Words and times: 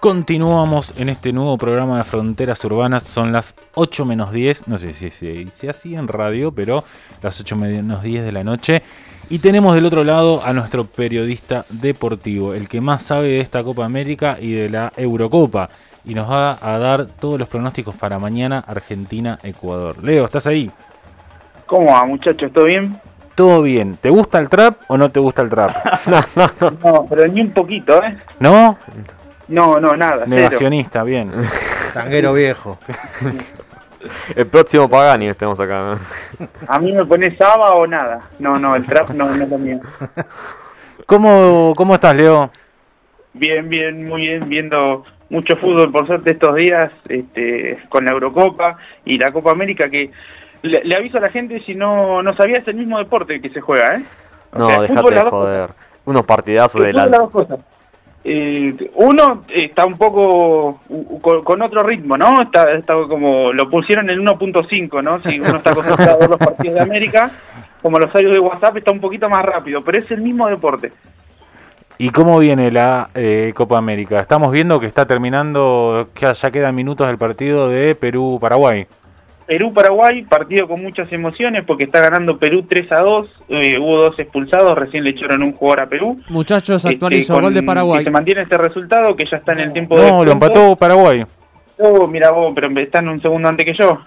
Continuamos 0.00 0.96
en 1.00 1.08
este 1.08 1.32
nuevo 1.32 1.58
programa 1.58 1.96
de 1.96 2.04
Fronteras 2.04 2.64
Urbanas. 2.64 3.02
Son 3.02 3.32
las 3.32 3.56
8 3.74 4.04
menos 4.04 4.32
10. 4.32 4.68
No 4.68 4.78
sé 4.78 4.92
si 4.92 5.10
se 5.10 5.26
dice 5.26 5.70
así 5.70 5.96
en 5.96 6.06
radio, 6.06 6.52
pero 6.52 6.84
las 7.20 7.40
8 7.40 7.56
menos 7.56 8.04
10 8.04 8.24
de 8.24 8.30
la 8.30 8.44
noche. 8.44 8.84
Y 9.28 9.40
tenemos 9.40 9.74
del 9.74 9.86
otro 9.86 10.04
lado 10.04 10.40
a 10.44 10.52
nuestro 10.52 10.84
periodista 10.84 11.64
deportivo, 11.68 12.54
el 12.54 12.68
que 12.68 12.80
más 12.80 13.02
sabe 13.02 13.26
de 13.26 13.40
esta 13.40 13.64
Copa 13.64 13.84
América 13.86 14.38
y 14.40 14.52
de 14.52 14.68
la 14.68 14.92
Eurocopa. 14.96 15.68
Y 16.04 16.14
nos 16.14 16.30
va 16.30 16.56
a 16.62 16.78
dar 16.78 17.06
todos 17.06 17.40
los 17.40 17.48
pronósticos 17.48 17.96
para 17.96 18.20
mañana 18.20 18.62
Argentina-Ecuador. 18.68 20.04
Leo, 20.04 20.26
¿estás 20.26 20.46
ahí? 20.46 20.70
¿Cómo 21.66 21.86
va, 21.86 22.04
muchachos? 22.04 22.52
¿Todo 22.52 22.66
bien? 22.66 23.00
Todo 23.34 23.62
bien. 23.62 23.96
¿Te 24.00 24.10
gusta 24.10 24.38
el 24.38 24.48
trap 24.48 24.78
o 24.86 24.96
no 24.96 25.10
te 25.10 25.18
gusta 25.18 25.42
el 25.42 25.50
trap? 25.50 25.72
no, 26.84 27.04
pero 27.08 27.26
ni 27.26 27.40
un 27.40 27.50
poquito, 27.50 28.00
¿eh? 28.00 28.16
¿No? 28.38 28.78
No, 29.48 29.80
no, 29.80 29.96
nada. 29.96 30.26
Negacionista, 30.26 31.02
bien. 31.02 31.32
Tanguero 31.94 32.32
viejo. 32.32 32.78
El 34.36 34.46
próximo 34.46 34.88
Pagani 34.88 35.28
estamos 35.28 35.58
acá. 35.58 35.98
A 36.66 36.78
mí 36.78 36.92
me 36.92 37.04
pone 37.04 37.34
Saba 37.36 37.74
o 37.74 37.86
nada. 37.86 38.20
No, 38.38 38.58
no, 38.58 38.76
el 38.76 38.86
trap 38.86 39.10
no, 39.10 39.34
no 39.34 39.42
es 39.42 39.50
lo 39.50 39.58
mío. 39.58 39.80
¿Cómo, 41.06 41.72
¿Cómo 41.76 41.94
estás, 41.94 42.14
Leo? 42.14 42.50
Bien, 43.32 43.68
bien, 43.68 44.06
muy 44.06 44.22
bien, 44.22 44.48
viendo 44.48 45.04
mucho 45.30 45.56
fútbol 45.56 45.90
por 45.90 46.06
suerte 46.06 46.32
estos 46.32 46.54
días, 46.54 46.90
este, 47.08 47.78
con 47.88 48.04
la 48.04 48.12
Eurocopa 48.12 48.76
y 49.04 49.18
la 49.18 49.32
Copa 49.32 49.50
América 49.50 49.88
que 49.88 50.10
le, 50.62 50.96
aviso 50.96 51.18
a 51.18 51.20
la 51.20 51.30
gente 51.30 51.62
si 51.64 51.74
no 51.74 52.22
no 52.22 52.34
sabía 52.34 52.58
es 52.58 52.68
el 52.68 52.74
mismo 52.76 52.98
deporte 52.98 53.40
que 53.40 53.50
se 53.50 53.60
juega, 53.60 53.96
¿eh? 53.96 54.04
no, 54.56 54.82
déjate 54.82 55.14
de 55.14 55.20
joder. 55.22 55.70
Unos 56.04 56.24
partidazos 56.24 56.82
de 56.82 56.92
la... 56.92 57.28
Eh, 58.24 58.90
uno 58.94 59.44
está 59.48 59.86
un 59.86 59.96
poco 59.96 60.80
con, 61.22 61.62
otro 61.62 61.82
ritmo, 61.82 62.16
¿no? 62.16 62.42
Está, 62.42 62.72
está 62.72 62.94
como 63.08 63.52
lo 63.52 63.70
pusieron 63.70 64.10
en 64.10 64.24
1.5, 64.24 65.02
¿no? 65.02 65.22
Si 65.22 65.38
uno 65.38 65.56
está 65.56 65.70
acostumbrado 65.70 66.22
a 66.22 66.28
los 66.28 66.38
partidos 66.38 66.74
de 66.74 66.80
América, 66.80 67.30
como 67.80 67.98
los 67.98 68.14
audios 68.14 68.32
de 68.32 68.40
WhatsApp, 68.40 68.76
está 68.76 68.90
un 68.90 69.00
poquito 69.00 69.28
más 69.28 69.44
rápido, 69.44 69.80
pero 69.82 69.98
es 69.98 70.10
el 70.10 70.20
mismo 70.20 70.48
deporte. 70.48 70.92
¿Y 72.00 72.10
cómo 72.10 72.38
viene 72.38 72.70
la 72.70 73.10
eh, 73.14 73.52
Copa 73.54 73.76
América? 73.78 74.18
Estamos 74.18 74.52
viendo 74.52 74.78
que 74.78 74.86
está 74.86 75.06
terminando, 75.06 76.08
que 76.14 76.32
ya 76.32 76.50
quedan 76.50 76.74
minutos 76.74 77.06
del 77.08 77.18
partido 77.18 77.68
de 77.68 77.94
Perú-Paraguay. 77.96 78.86
Perú-Paraguay, 79.48 80.24
partido 80.24 80.68
con 80.68 80.82
muchas 80.82 81.10
emociones 81.10 81.64
porque 81.64 81.84
está 81.84 82.00
ganando 82.00 82.38
Perú 82.38 82.66
3 82.68 82.92
a 82.92 83.00
2, 83.00 83.30
eh, 83.48 83.78
hubo 83.78 84.02
dos 84.02 84.18
expulsados, 84.18 84.76
recién 84.76 85.04
le 85.04 85.10
echaron 85.10 85.42
un 85.42 85.54
jugador 85.54 85.80
a 85.80 85.88
Perú. 85.88 86.20
Muchachos, 86.28 86.84
este, 86.84 86.96
actualizó 86.96 87.40
gol 87.40 87.54
de 87.54 87.62
Paraguay. 87.62 88.04
se 88.04 88.10
mantiene 88.10 88.42
este 88.42 88.58
resultado 88.58 89.16
que 89.16 89.24
ya 89.24 89.38
está 89.38 89.52
en 89.52 89.60
el 89.60 89.72
tiempo 89.72 89.96
no, 89.96 90.02
de... 90.02 90.10
No, 90.10 90.24
lo 90.26 90.32
empató 90.32 90.76
Paraguay. 90.76 91.24
Oh, 91.78 92.06
mira 92.06 92.30
vos, 92.30 92.52
pero 92.54 92.68
están 92.78 93.08
un 93.08 93.22
segundo 93.22 93.48
antes 93.48 93.64
que 93.64 93.72
yo. 93.72 93.98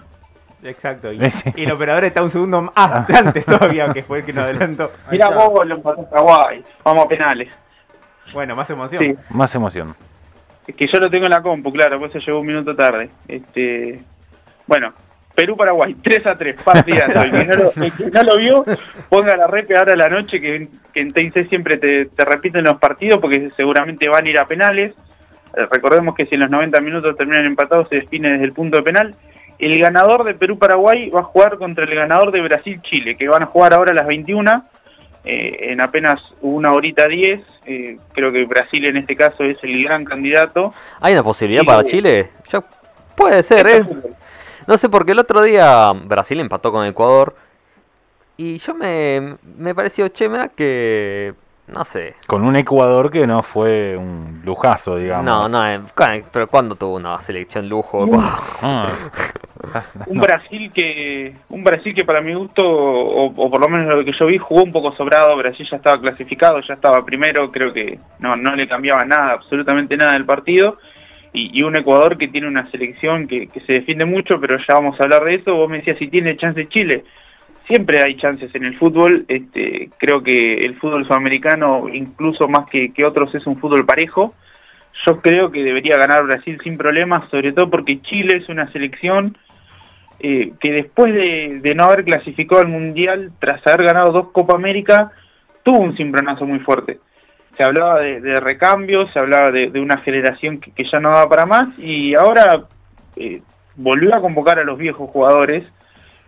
Exacto, 0.62 1.12
y, 1.12 1.18
el 1.56 1.72
operador 1.72 2.04
está 2.04 2.22
un 2.22 2.30
segundo 2.30 2.70
ah. 2.76 3.04
antes 3.12 3.44
todavía, 3.44 3.92
que 3.92 4.04
fue 4.04 4.20
el 4.20 4.24
que 4.24 4.32
nos 4.32 4.44
adelantó. 4.44 4.92
Mira 5.10 5.28
vos, 5.28 5.66
lo 5.66 5.74
empató 5.74 6.08
Paraguay, 6.08 6.62
vamos 6.84 7.04
a 7.04 7.08
penales. 7.08 7.52
Bueno, 8.32 8.54
más 8.54 8.70
emoción. 8.70 9.18
Más 9.30 9.52
emoción. 9.56 9.96
Es 10.68 10.76
que 10.76 10.86
yo 10.86 11.00
lo 11.00 11.10
tengo 11.10 11.24
en 11.24 11.32
la 11.32 11.42
compu, 11.42 11.72
claro, 11.72 11.98
pues 11.98 12.12
se 12.12 12.20
llegó 12.20 12.38
un 12.38 12.46
minuto 12.46 12.76
tarde. 12.76 13.10
Este, 13.26 14.00
bueno, 14.68 14.92
Perú-Paraguay, 15.34 15.94
3 16.02 16.26
a 16.26 16.36
3, 16.36 16.62
partidazo. 16.62 17.22
el, 17.22 17.30
que 17.30 17.44
no 17.44 17.54
lo, 17.54 17.72
no 18.12 18.22
lo 18.22 18.36
vio, 18.38 18.64
ponga 19.08 19.36
la 19.36 19.46
repe 19.46 19.76
ahora 19.76 19.94
a 19.94 19.96
la 19.96 20.08
noche, 20.08 20.40
que, 20.40 20.68
en 20.94 21.12
TIC 21.12 21.48
siempre 21.48 21.78
te, 21.78 22.08
repiten 22.24 22.64
los 22.64 22.78
partidos, 22.78 23.20
porque 23.20 23.50
seguramente 23.56 24.08
van 24.08 24.26
a 24.26 24.30
ir 24.30 24.38
a 24.38 24.46
penales. 24.46 24.94
Eh, 25.56 25.66
recordemos 25.70 26.14
que 26.14 26.26
si 26.26 26.34
en 26.34 26.42
los 26.42 26.50
90 26.50 26.80
minutos 26.80 27.16
terminan 27.16 27.44
empatados, 27.44 27.88
se 27.88 27.96
define 27.96 28.30
desde 28.30 28.44
el 28.44 28.52
punto 28.52 28.78
de 28.78 28.82
penal. 28.82 29.14
El 29.58 29.78
ganador 29.78 30.24
de 30.24 30.34
Perú-Paraguay 30.34 31.10
va 31.10 31.20
a 31.20 31.24
jugar 31.24 31.56
contra 31.56 31.84
el 31.84 31.94
ganador 31.94 32.32
de 32.32 32.40
Brasil-Chile, 32.40 33.16
que 33.16 33.28
van 33.28 33.44
a 33.44 33.46
jugar 33.46 33.74
ahora 33.74 33.92
a 33.92 33.94
las 33.94 34.06
21, 34.06 34.64
eh, 35.24 35.70
en 35.70 35.80
apenas 35.80 36.20
una 36.40 36.72
horita 36.72 37.06
10. 37.06 37.40
Eh, 37.66 37.96
creo 38.12 38.32
que 38.32 38.44
Brasil 38.44 38.86
en 38.86 38.96
este 38.96 39.14
caso 39.14 39.44
es 39.44 39.56
el 39.62 39.84
gran 39.84 40.04
candidato. 40.04 40.74
¿Hay 41.00 41.12
una 41.12 41.22
posibilidad 41.22 41.62
para 41.62 41.84
Chile? 41.84 42.30
Puede 43.14 43.42
ser, 43.44 43.66
¿eh? 43.68 43.82
No 44.66 44.78
sé, 44.78 44.88
porque 44.88 45.12
el 45.12 45.18
otro 45.18 45.42
día 45.42 45.92
Brasil 45.92 46.40
empató 46.40 46.72
con 46.72 46.86
Ecuador. 46.86 47.34
Y 48.36 48.58
yo 48.58 48.74
me, 48.74 49.36
me 49.56 49.74
pareció, 49.74 50.08
che, 50.08 50.28
que 50.56 51.34
no 51.68 51.84
sé. 51.84 52.16
Con 52.26 52.44
un 52.44 52.56
Ecuador 52.56 53.10
que 53.10 53.26
no 53.26 53.42
fue 53.42 53.96
un 53.96 54.42
lujazo, 54.44 54.96
digamos. 54.96 55.24
No, 55.24 55.48
no, 55.48 55.66
eh, 55.66 55.80
pero 56.32 56.48
¿cuándo 56.48 56.74
tuvo 56.74 56.96
una 56.96 57.20
selección 57.20 57.68
lujo? 57.68 58.06
Ah. 58.62 58.92
un 60.06 60.18
Brasil 60.18 60.72
que 60.74 61.34
un 61.48 61.62
Brasil 61.62 61.94
que 61.94 62.04
para 62.04 62.20
mi 62.20 62.34
gusto, 62.34 62.62
o, 62.64 63.32
por 63.32 63.60
lo 63.60 63.68
menos 63.68 63.94
lo 63.94 64.04
que 64.04 64.12
yo 64.18 64.26
vi, 64.26 64.38
jugó 64.38 64.64
un 64.64 64.72
poco 64.72 64.92
sobrado. 64.96 65.36
Brasil 65.36 65.66
ya 65.70 65.76
estaba 65.76 66.00
clasificado, 66.00 66.60
ya 66.60 66.74
estaba 66.74 67.04
primero. 67.04 67.50
Creo 67.52 67.72
que 67.72 67.98
no, 68.18 68.34
no 68.34 68.56
le 68.56 68.66
cambiaba 68.66 69.04
nada, 69.04 69.32
absolutamente 69.32 69.96
nada 69.96 70.12
del 70.12 70.24
partido 70.24 70.78
y, 71.32 71.62
un 71.62 71.76
Ecuador 71.76 72.18
que 72.18 72.28
tiene 72.28 72.46
una 72.46 72.70
selección 72.70 73.26
que, 73.26 73.48
se 73.66 73.72
defiende 73.72 74.04
mucho, 74.04 74.38
pero 74.40 74.58
ya 74.58 74.74
vamos 74.74 75.00
a 75.00 75.04
hablar 75.04 75.24
de 75.24 75.36
eso. 75.36 75.54
Vos 75.54 75.68
me 75.68 75.78
decías 75.78 75.98
si 75.98 76.08
tiene 76.08 76.36
chance 76.36 76.68
Chile. 76.68 77.04
Siempre 77.66 78.02
hay 78.02 78.16
chances 78.16 78.54
en 78.54 78.64
el 78.64 78.76
fútbol. 78.78 79.24
Este, 79.28 79.88
creo 79.98 80.22
que 80.22 80.58
el 80.58 80.76
fútbol 80.76 81.06
sudamericano, 81.06 81.88
incluso 81.88 82.48
más 82.48 82.68
que, 82.68 82.92
otros, 83.04 83.34
es 83.34 83.46
un 83.46 83.58
fútbol 83.58 83.86
parejo. 83.86 84.34
Yo 85.06 85.22
creo 85.22 85.50
que 85.50 85.64
debería 85.64 85.96
ganar 85.96 86.24
Brasil 86.24 86.60
sin 86.62 86.76
problemas, 86.76 87.28
sobre 87.30 87.52
todo 87.52 87.70
porque 87.70 88.02
Chile 88.02 88.36
es 88.36 88.48
una 88.50 88.70
selección 88.70 89.38
eh, 90.20 90.52
que 90.60 90.70
después 90.70 91.14
de, 91.14 91.74
no 91.74 91.84
haber 91.84 92.04
clasificado 92.04 92.60
al 92.60 92.68
Mundial, 92.68 93.32
tras 93.40 93.66
haber 93.66 93.86
ganado 93.86 94.12
dos 94.12 94.32
Copa 94.32 94.54
América, 94.54 95.10
tuvo 95.62 95.78
un 95.78 95.96
cimbronazo 95.96 96.44
muy 96.44 96.58
fuerte 96.58 96.98
hablaba 97.62 98.00
de, 98.00 98.40
recambio, 98.40 99.08
se 99.12 99.18
hablaba 99.18 99.50
de, 99.50 99.68
una 99.80 99.98
generación 99.98 100.60
que, 100.60 100.84
ya 100.84 101.00
no 101.00 101.10
daba 101.10 101.28
para 101.28 101.46
más 101.46 101.68
y 101.78 102.14
ahora 102.14 102.64
eh, 103.16 103.42
volvió 103.76 104.14
a 104.14 104.20
convocar 104.20 104.58
a 104.58 104.64
los 104.64 104.78
viejos 104.78 105.10
jugadores. 105.10 105.64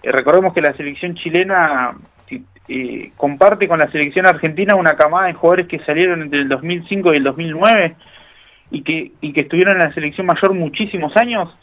Eh, 0.03 0.13
recordemos 0.13 0.53
que 0.53 0.61
la 0.61 0.77
selección 0.77 1.15
chilena 1.15 1.97
eh, 2.69 3.13
comparte 3.17 3.69
con 3.69 3.79
la 3.79 3.91
selección 3.91 4.27
argentina 4.27 4.75
una 4.75 4.97
camada 4.97 5.27
de 5.27 5.35
jugadores 5.35 5.67
que 5.67 5.81
salieron 5.81 6.23
entre 6.23 6.41
el 6.41 6.49
2005 6.49 7.13
y 7.13 7.17
el 7.17 7.25
2009 7.25 7.97
y 8.71 8.83
que, 8.83 9.13
y 9.21 9.33
que 9.33 9.43
estuvieron 9.43 9.75
en 9.75 9.89
la 9.89 9.95
selección 9.95 10.27
mayor 10.27 10.55
muchísimos 10.55 11.15
años. 11.17 11.55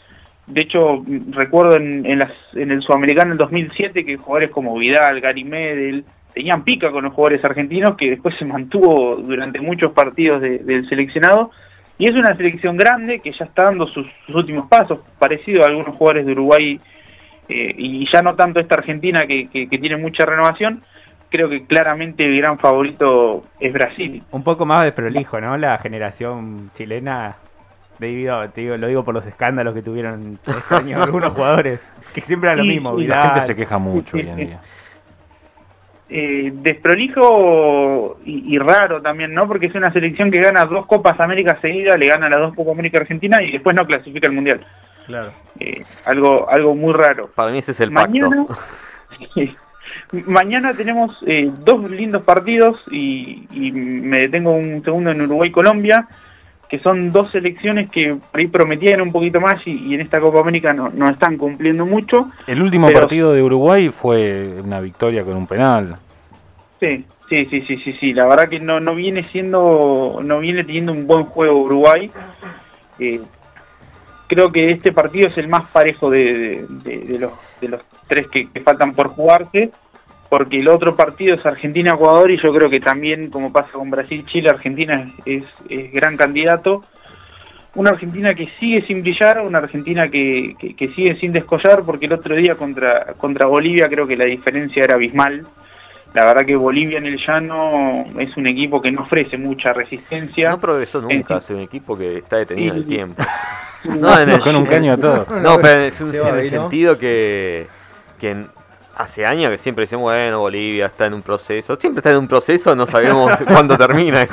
De 0.47 0.61
hecho, 0.61 1.03
recuerdo 1.31 1.75
en, 1.75 2.05
en, 2.05 2.19
las, 2.19 2.31
en 2.53 2.71
el 2.71 2.81
Sudamericano 2.81 3.29
del 3.29 3.38
2007 3.38 4.05
que 4.05 4.17
jugadores 4.17 4.51
como 4.51 4.77
Vidal, 4.77 5.21
Gary 5.21 5.43
Medel, 5.43 6.05
tenían 6.34 6.64
pica 6.64 6.92
con 6.92 7.03
los 7.03 7.14
jugadores 7.14 7.44
argentinos 7.44 7.96
que 7.96 8.09
después 8.09 8.36
se 8.38 8.46
mantuvo 8.46 9.18
durante 9.18 9.59
muchos 9.59 9.92
partidos 9.92 10.42
del 10.42 10.88
seleccionado 10.88 11.52
y 11.97 12.09
es 12.09 12.16
una 12.16 12.36
selección 12.36 12.78
grande 12.78 13.19
que 13.19 13.31
ya 13.31 13.46
está 13.46 13.66
dando 13.66 13.86
sus, 13.88 14.08
últimos 14.34 14.68
pasos, 14.68 15.00
parecido 15.19 15.64
a 15.64 15.68
algunos 15.68 15.96
jugadores 15.96 16.25
de 16.25 16.31
Uruguay 16.31 16.80
eh, 17.47 17.75
y 17.78 18.12
ya 18.12 18.22
no 18.22 18.36
tanto 18.36 18.59
esta 18.59 18.75
Argentina 18.75 19.28
que, 19.28 19.68
tiene 19.69 19.97
mucha 19.97 20.25
renovación, 20.25 20.81
creo 21.30 21.47
que 21.47 21.66
claramente 21.66 22.25
el 22.25 22.38
gran 22.38 22.58
favorito 22.58 23.44
es 23.59 23.72
Brasil. 23.72 24.24
Un 24.31 24.44
poco 24.44 24.66
más 24.66 24.84
de 24.86 24.94
prolijo, 24.94 25.40
¿no? 25.40 25.58
La 25.58 25.78
generación 25.78 26.72
chilena, 26.75 27.36
debido, 28.00 28.50
te 28.50 28.62
digo, 28.62 28.78
lo 28.78 28.88
digo 28.88 29.03
por 29.03 29.13
los 29.13 29.25
escándalos 29.28 29.75
que 29.75 29.84
tuvieron 29.84 30.40
este 30.44 30.74
año 30.74 31.03
algunos 31.03 31.34
jugadores, 31.34 31.88
que 32.13 32.22
siempre 32.22 32.50
era 32.50 32.58
lo 32.58 32.63
mismo. 32.63 33.00
Y 33.00 33.06
la 33.06 33.30
gente 33.30 33.48
se 33.48 33.56
queja 33.56 33.78
mucho 33.78 34.18
hoy 34.18 34.28
en 34.28 34.36
día 34.38 34.59
eh, 36.13 36.51
desprolijo 36.53 38.19
y, 38.25 38.57
raro 38.57 39.01
también, 39.01 39.33
¿no? 39.33 39.47
Porque 39.47 39.67
es 39.67 39.75
una 39.75 39.94
selección 39.94 40.29
que 40.29 40.41
gana 40.41 40.66
dos 40.66 40.85
Copas 40.85 41.17
América 41.22 41.57
seguidas, 41.61 41.97
le 41.97 42.07
gana 42.07 42.27
las 42.27 42.41
dos 42.41 42.53
Copas 42.53 42.73
América 42.73 42.99
Argentina 42.99 43.41
y 43.41 43.53
después 43.53 43.73
no 43.73 43.85
clasifica 43.85 44.27
el 44.27 44.33
Mundial. 44.33 44.59
Claro. 45.06 45.31
Eh, 45.57 45.86
algo, 46.03 46.50
algo 46.50 46.75
muy 46.75 46.91
raro. 46.91 47.30
Para 47.33 47.51
mí 47.51 47.59
ese 47.59 47.71
es 47.71 47.80
el 47.80 47.91
mañana, 47.91 48.45
mañana 50.12 50.74
tenemos 50.74 51.18
eh, 51.25 51.50
dos 51.59 51.89
lindos 51.89 52.24
partidos 52.24 52.77
y, 52.91 53.47
me 53.71 54.19
detengo 54.19 54.51
un 54.51 54.83
segundo 54.83 55.12
en 55.12 55.21
Uruguay-Colombia, 55.21 56.09
que 56.71 56.79
son 56.79 57.12
dos 57.12 57.29
selecciones 57.31 57.89
que 57.89 58.15
por 58.15 58.39
ahí 58.39 58.47
prometían 58.47 59.01
un 59.01 59.12
poquito 59.12 59.41
más 59.41 59.56
y, 59.68 59.94
en 59.94 60.00
esta 60.00 60.21
Copa 60.21 60.39
América 60.39 60.71
no, 60.71 60.88
no, 60.88 61.09
están 61.09 61.35
cumpliendo 61.35 61.85
mucho. 61.85 62.29
El 62.47 62.62
último 62.62 62.89
partido 62.89 63.33
de 63.33 63.44
Uruguay 63.44 63.89
fue 63.89 64.62
una 64.63 64.79
victoria 64.79 65.25
con 65.25 65.35
un 65.35 65.47
penal. 65.47 65.97
Sí, 66.79 67.03
sí, 67.27 67.45
sí, 67.47 67.59
sí, 67.59 67.75
sí, 67.83 67.94
sí. 68.00 68.13
La 68.13 68.25
verdad 68.25 68.47
que 68.47 68.62
no, 68.62 68.79
no 68.79 68.95
viene 68.95 69.27
siendo, 69.33 70.21
no 70.23 70.39
viene 70.39 70.63
teniendo 70.63 70.94
un 70.94 71.06
buen 71.06 71.25
juego 71.25 71.62
Uruguay. 71.62 72.09
Eh, 73.00 73.19
creo 74.27 74.50
que 74.50 74.71
este 74.71 74.94
partido 74.94 75.27
es 75.27 75.38
el 75.38 75.50
más 75.50 75.69
parejo 75.71 76.09
de, 76.09 76.65
de, 76.69 77.19
los, 77.19 77.33
de 77.59 77.67
los 77.67 77.81
tres 78.07 78.27
que, 78.29 78.47
faltan 78.62 78.94
por 78.94 79.09
jugarse, 79.09 79.71
porque 80.31 80.62
el 80.62 80.69
otro 80.69 80.95
partido 80.95 81.36
es 81.36 81.45
Argentina-Ecuador 81.45 82.31
y 82.31 82.42
yo 82.42 82.54
creo 82.54 82.69
que 82.69 82.80
también, 82.80 83.30
como 83.30 83.51
pasa 83.51 83.74
con 83.74 83.89
Brasil-Chile, 83.92 84.50
Argentina 84.50 85.12
es, 85.25 85.44
es, 85.68 85.92
gran 85.92 86.16
candidato. 86.16 86.86
una 87.75 87.89
Argentina 87.89 88.33
que 88.33 88.48
sigue 88.57 88.81
sin 88.88 89.01
brillar, 89.01 89.42
una 89.42 89.57
Argentina 89.57 90.07
que, 90.07 90.56
que, 90.57 90.88
sigue 90.88 91.19
sin 91.19 91.33
descollar, 91.33 91.83
porque 91.83 92.06
el 92.06 92.13
otro 92.13 92.33
día 92.38 92.56
contra, 92.56 93.07
contra 93.18 93.45
Bolivia 93.45 93.89
creo 93.89 94.07
que 94.07 94.16
la 94.16 94.24
diferencia 94.24 94.86
era 94.86 94.95
abismal. 94.95 95.45
La 96.13 96.24
verdad 96.24 96.45
que 96.45 96.56
Bolivia 96.56 97.00
en 97.00 97.07
el 97.07 97.18
llano 97.18 98.06
es 98.18 98.38
un 98.38 98.48
equipo 98.48 98.81
que 98.81 98.89
no 98.89 99.01
ofrece 99.01 99.38
mucha 99.38 99.74
resistencia. 99.74 100.51
No 100.51 100.60
progresó 100.60 101.01
nunca, 101.01 101.39
es 101.39 101.50
un 101.50 101.60
equipo 101.60 101.98
que 101.98 102.19
está 102.19 102.38
detenido 102.38 102.74
en 102.74 102.80
el 102.80 102.88
tiempo. 102.88 103.22
No, 103.84 104.19
en 104.19 104.30
el, 104.30 104.39
con 104.39 104.56
un 104.56 104.66
caño 104.68 104.94
a 104.94 104.98
todo. 104.98 105.25
No, 105.42 105.57
pero 105.60 105.86
en, 105.86 106.36
el 106.38 106.50
sentido 106.51 107.00
que, 107.00 107.66
que 108.19 108.45
hace 109.01 109.25
años 109.25 109.51
que 109.51 109.57
siempre 109.57 109.83
decimos, 109.83 110.03
bueno, 110.03 110.39
Bolivia 110.39 110.88
está 110.88 111.06
en 111.06 111.13
un 111.13 111.21
proceso. 111.21 111.75
Siempre 111.75 112.00
está 112.00 112.12
en 112.12 112.18
un 112.18 112.27
proceso, 112.27 112.75
no 112.75 112.88
sabemos 112.88 113.31
cuándo 113.48 113.77
termina. 113.77 114.25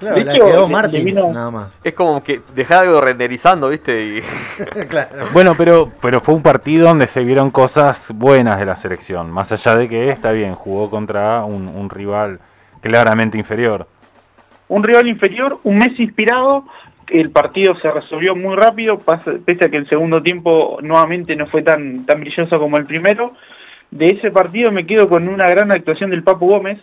Claro, 0.00 0.16
la 0.16 0.32
quedó 0.32 0.66
Martins, 0.66 1.14
nada 1.14 1.50
más. 1.50 1.78
Es 1.84 1.92
como 1.92 2.22
que 2.24 2.40
dejar 2.54 2.86
algo 2.86 3.00
renderizando, 3.00 3.68
¿viste? 3.68 4.22
Bueno, 5.32 5.54
pero, 5.56 5.92
pero 6.00 6.20
fue 6.20 6.34
un 6.34 6.42
partido 6.42 6.88
donde 6.88 7.06
se 7.06 7.22
vieron 7.22 7.50
cosas 7.50 8.10
buenas 8.14 8.58
de 8.58 8.64
la 8.64 8.76
selección. 8.76 9.30
Más 9.30 9.52
allá 9.52 9.76
de 9.76 9.88
que 9.88 10.10
está 10.10 10.32
bien, 10.32 10.54
jugó 10.54 10.88
contra 10.88 11.44
un, 11.44 11.90
rival 11.90 12.40
claramente 12.80 13.36
inferior. 13.36 13.86
Un 14.68 14.82
rival 14.82 15.06
inferior, 15.08 15.58
un 15.64 15.78
mes 15.78 15.98
inspirado. 15.98 16.64
El 17.10 17.30
partido 17.30 17.74
se 17.80 17.90
resolvió 17.90 18.36
muy 18.36 18.56
rápido, 18.56 19.00
pese 19.44 19.64
a 19.64 19.68
que 19.68 19.76
el 19.76 19.88
segundo 19.88 20.22
tiempo 20.22 20.78
nuevamente 20.82 21.34
no 21.34 21.46
fue 21.46 21.62
tan, 21.62 22.06
tan 22.06 22.20
brilloso 22.20 22.58
como 22.58 22.76
el 22.76 22.86
primero. 22.86 23.34
De 23.90 24.10
ese 24.10 24.30
partido 24.30 24.70
me 24.70 24.86
quedo 24.86 25.08
con 25.08 25.28
una 25.28 25.50
gran 25.50 25.72
actuación 25.72 26.10
del 26.10 26.22
Papu 26.22 26.46
Gómez, 26.46 26.78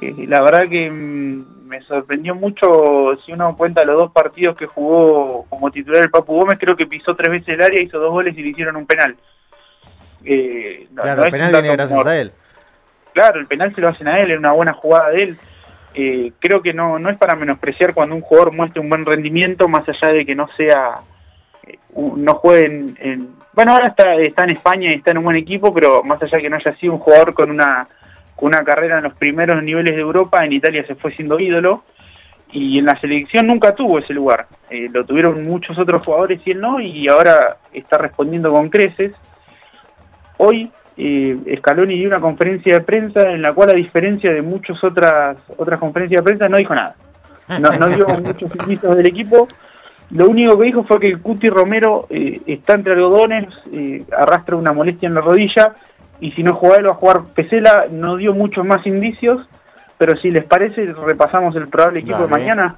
eh, 0.00 0.26
la 0.26 0.40
verdad 0.40 0.68
que 0.68 0.90
mm, 0.90 1.68
me 1.68 1.82
sorprendió 1.82 2.34
mucho, 2.34 3.18
si 3.24 3.32
uno 3.32 3.54
cuenta 3.56 3.84
los 3.84 3.98
dos 3.98 4.12
partidos 4.12 4.56
que 4.56 4.66
jugó 4.66 5.44
como 5.48 5.70
titular 5.70 6.02
el 6.02 6.10
Papu 6.10 6.34
Gómez, 6.34 6.58
creo 6.58 6.76
que 6.76 6.86
pisó 6.86 7.14
tres 7.14 7.30
veces 7.30 7.48
el 7.50 7.62
área, 7.62 7.82
hizo 7.82 7.98
dos 7.98 8.10
goles 8.10 8.36
y 8.36 8.42
le 8.42 8.48
hicieron 8.48 8.76
un 8.76 8.86
penal. 8.86 9.16
Eh, 10.24 10.88
claro, 10.94 11.24
el 11.24 11.30
penal 11.30 11.52
viene 11.52 11.76
gracias 11.76 12.06
a 12.06 12.16
él. 12.16 12.32
Claro, 13.12 13.40
el 13.40 13.46
penal 13.46 13.74
se 13.74 13.80
lo 13.80 13.88
hacen 13.88 14.08
a 14.08 14.18
él, 14.18 14.30
es 14.30 14.38
una 14.38 14.52
buena 14.52 14.72
jugada 14.72 15.10
de 15.10 15.22
él. 15.22 15.38
Eh, 15.94 16.32
creo 16.38 16.62
que 16.62 16.72
no, 16.72 16.98
no 16.98 17.10
es 17.10 17.18
para 17.18 17.36
menospreciar 17.36 17.94
cuando 17.94 18.14
un 18.14 18.22
jugador 18.22 18.52
muestre 18.52 18.80
un 18.80 18.88
buen 18.88 19.04
rendimiento, 19.04 19.68
más 19.68 19.88
allá 19.88 20.08
de 20.12 20.24
que 20.24 20.34
no 20.34 20.48
sea, 20.56 21.00
no 21.96 22.34
juegue 22.34 22.94
en, 22.98 23.28
Bueno, 23.52 23.72
ahora 23.72 23.88
está, 23.88 24.14
está 24.14 24.44
en 24.44 24.50
España 24.50 24.90
y 24.90 24.94
está 24.94 25.10
en 25.10 25.18
un 25.18 25.24
buen 25.24 25.36
equipo, 25.36 25.72
pero 25.72 26.02
más 26.02 26.22
allá 26.22 26.38
de 26.38 26.42
que 26.42 26.50
no 26.50 26.56
haya 26.56 26.74
sido 26.76 26.94
un 26.94 26.98
jugador 26.98 27.34
con 27.34 27.50
una 27.50 27.86
una 28.42 28.64
carrera 28.64 28.98
en 28.98 29.04
los 29.04 29.14
primeros 29.14 29.62
niveles 29.62 29.94
de 29.94 30.02
Europa, 30.02 30.44
en 30.44 30.52
Italia 30.52 30.84
se 30.84 30.96
fue 30.96 31.14
siendo 31.14 31.38
ídolo 31.38 31.84
y 32.50 32.80
en 32.80 32.86
la 32.86 33.00
selección 33.00 33.46
nunca 33.46 33.72
tuvo 33.72 34.00
ese 34.00 34.12
lugar. 34.12 34.48
Eh, 34.68 34.88
lo 34.92 35.04
tuvieron 35.04 35.44
muchos 35.44 35.78
otros 35.78 36.04
jugadores 36.04 36.40
y 36.44 36.50
él 36.50 36.60
no, 36.60 36.80
y 36.80 37.06
ahora 37.06 37.58
está 37.72 37.98
respondiendo 37.98 38.50
con 38.50 38.68
creces. 38.68 39.12
Hoy 40.38 40.70
eh, 40.96 41.56
Scaloni 41.58 41.96
dio 41.96 42.08
una 42.08 42.20
conferencia 42.20 42.74
de 42.74 42.80
prensa 42.82 43.30
en 43.30 43.42
la 43.42 43.52
cual, 43.52 43.70
a 43.70 43.74
diferencia 43.74 44.32
de 44.32 44.42
muchas 44.42 44.82
otras 44.84 45.36
otras 45.56 45.78
conferencias 45.78 46.20
de 46.20 46.24
prensa, 46.24 46.48
no 46.48 46.56
dijo 46.56 46.74
nada. 46.74 46.94
No, 47.58 47.88
dio 47.88 48.06
muchos 48.22 48.50
indicios 48.60 48.96
del 48.96 49.06
equipo. 49.06 49.48
Lo 50.10 50.28
único 50.28 50.58
que 50.58 50.66
dijo 50.66 50.84
fue 50.84 51.00
que 51.00 51.16
Cuti 51.16 51.48
Romero 51.48 52.06
eh, 52.10 52.40
está 52.46 52.74
entre 52.74 52.92
algodones, 52.92 53.46
eh, 53.72 54.04
arrastra 54.16 54.56
una 54.56 54.72
molestia 54.72 55.06
en 55.06 55.14
la 55.14 55.22
rodilla 55.22 55.74
y 56.20 56.32
si 56.32 56.42
no 56.42 56.54
juega 56.54 56.76
él 56.76 56.86
va 56.86 56.92
a 56.92 56.94
jugar 56.94 57.22
Pesela, 57.34 57.86
no 57.90 58.16
dio 58.16 58.34
muchos 58.34 58.64
más 58.64 58.86
indicios, 58.86 59.48
pero 59.96 60.16
si 60.16 60.30
les 60.30 60.44
parece 60.44 60.92
repasamos 60.92 61.56
el 61.56 61.68
probable 61.68 62.00
equipo 62.00 62.18
de 62.18 62.28
mañana. 62.28 62.76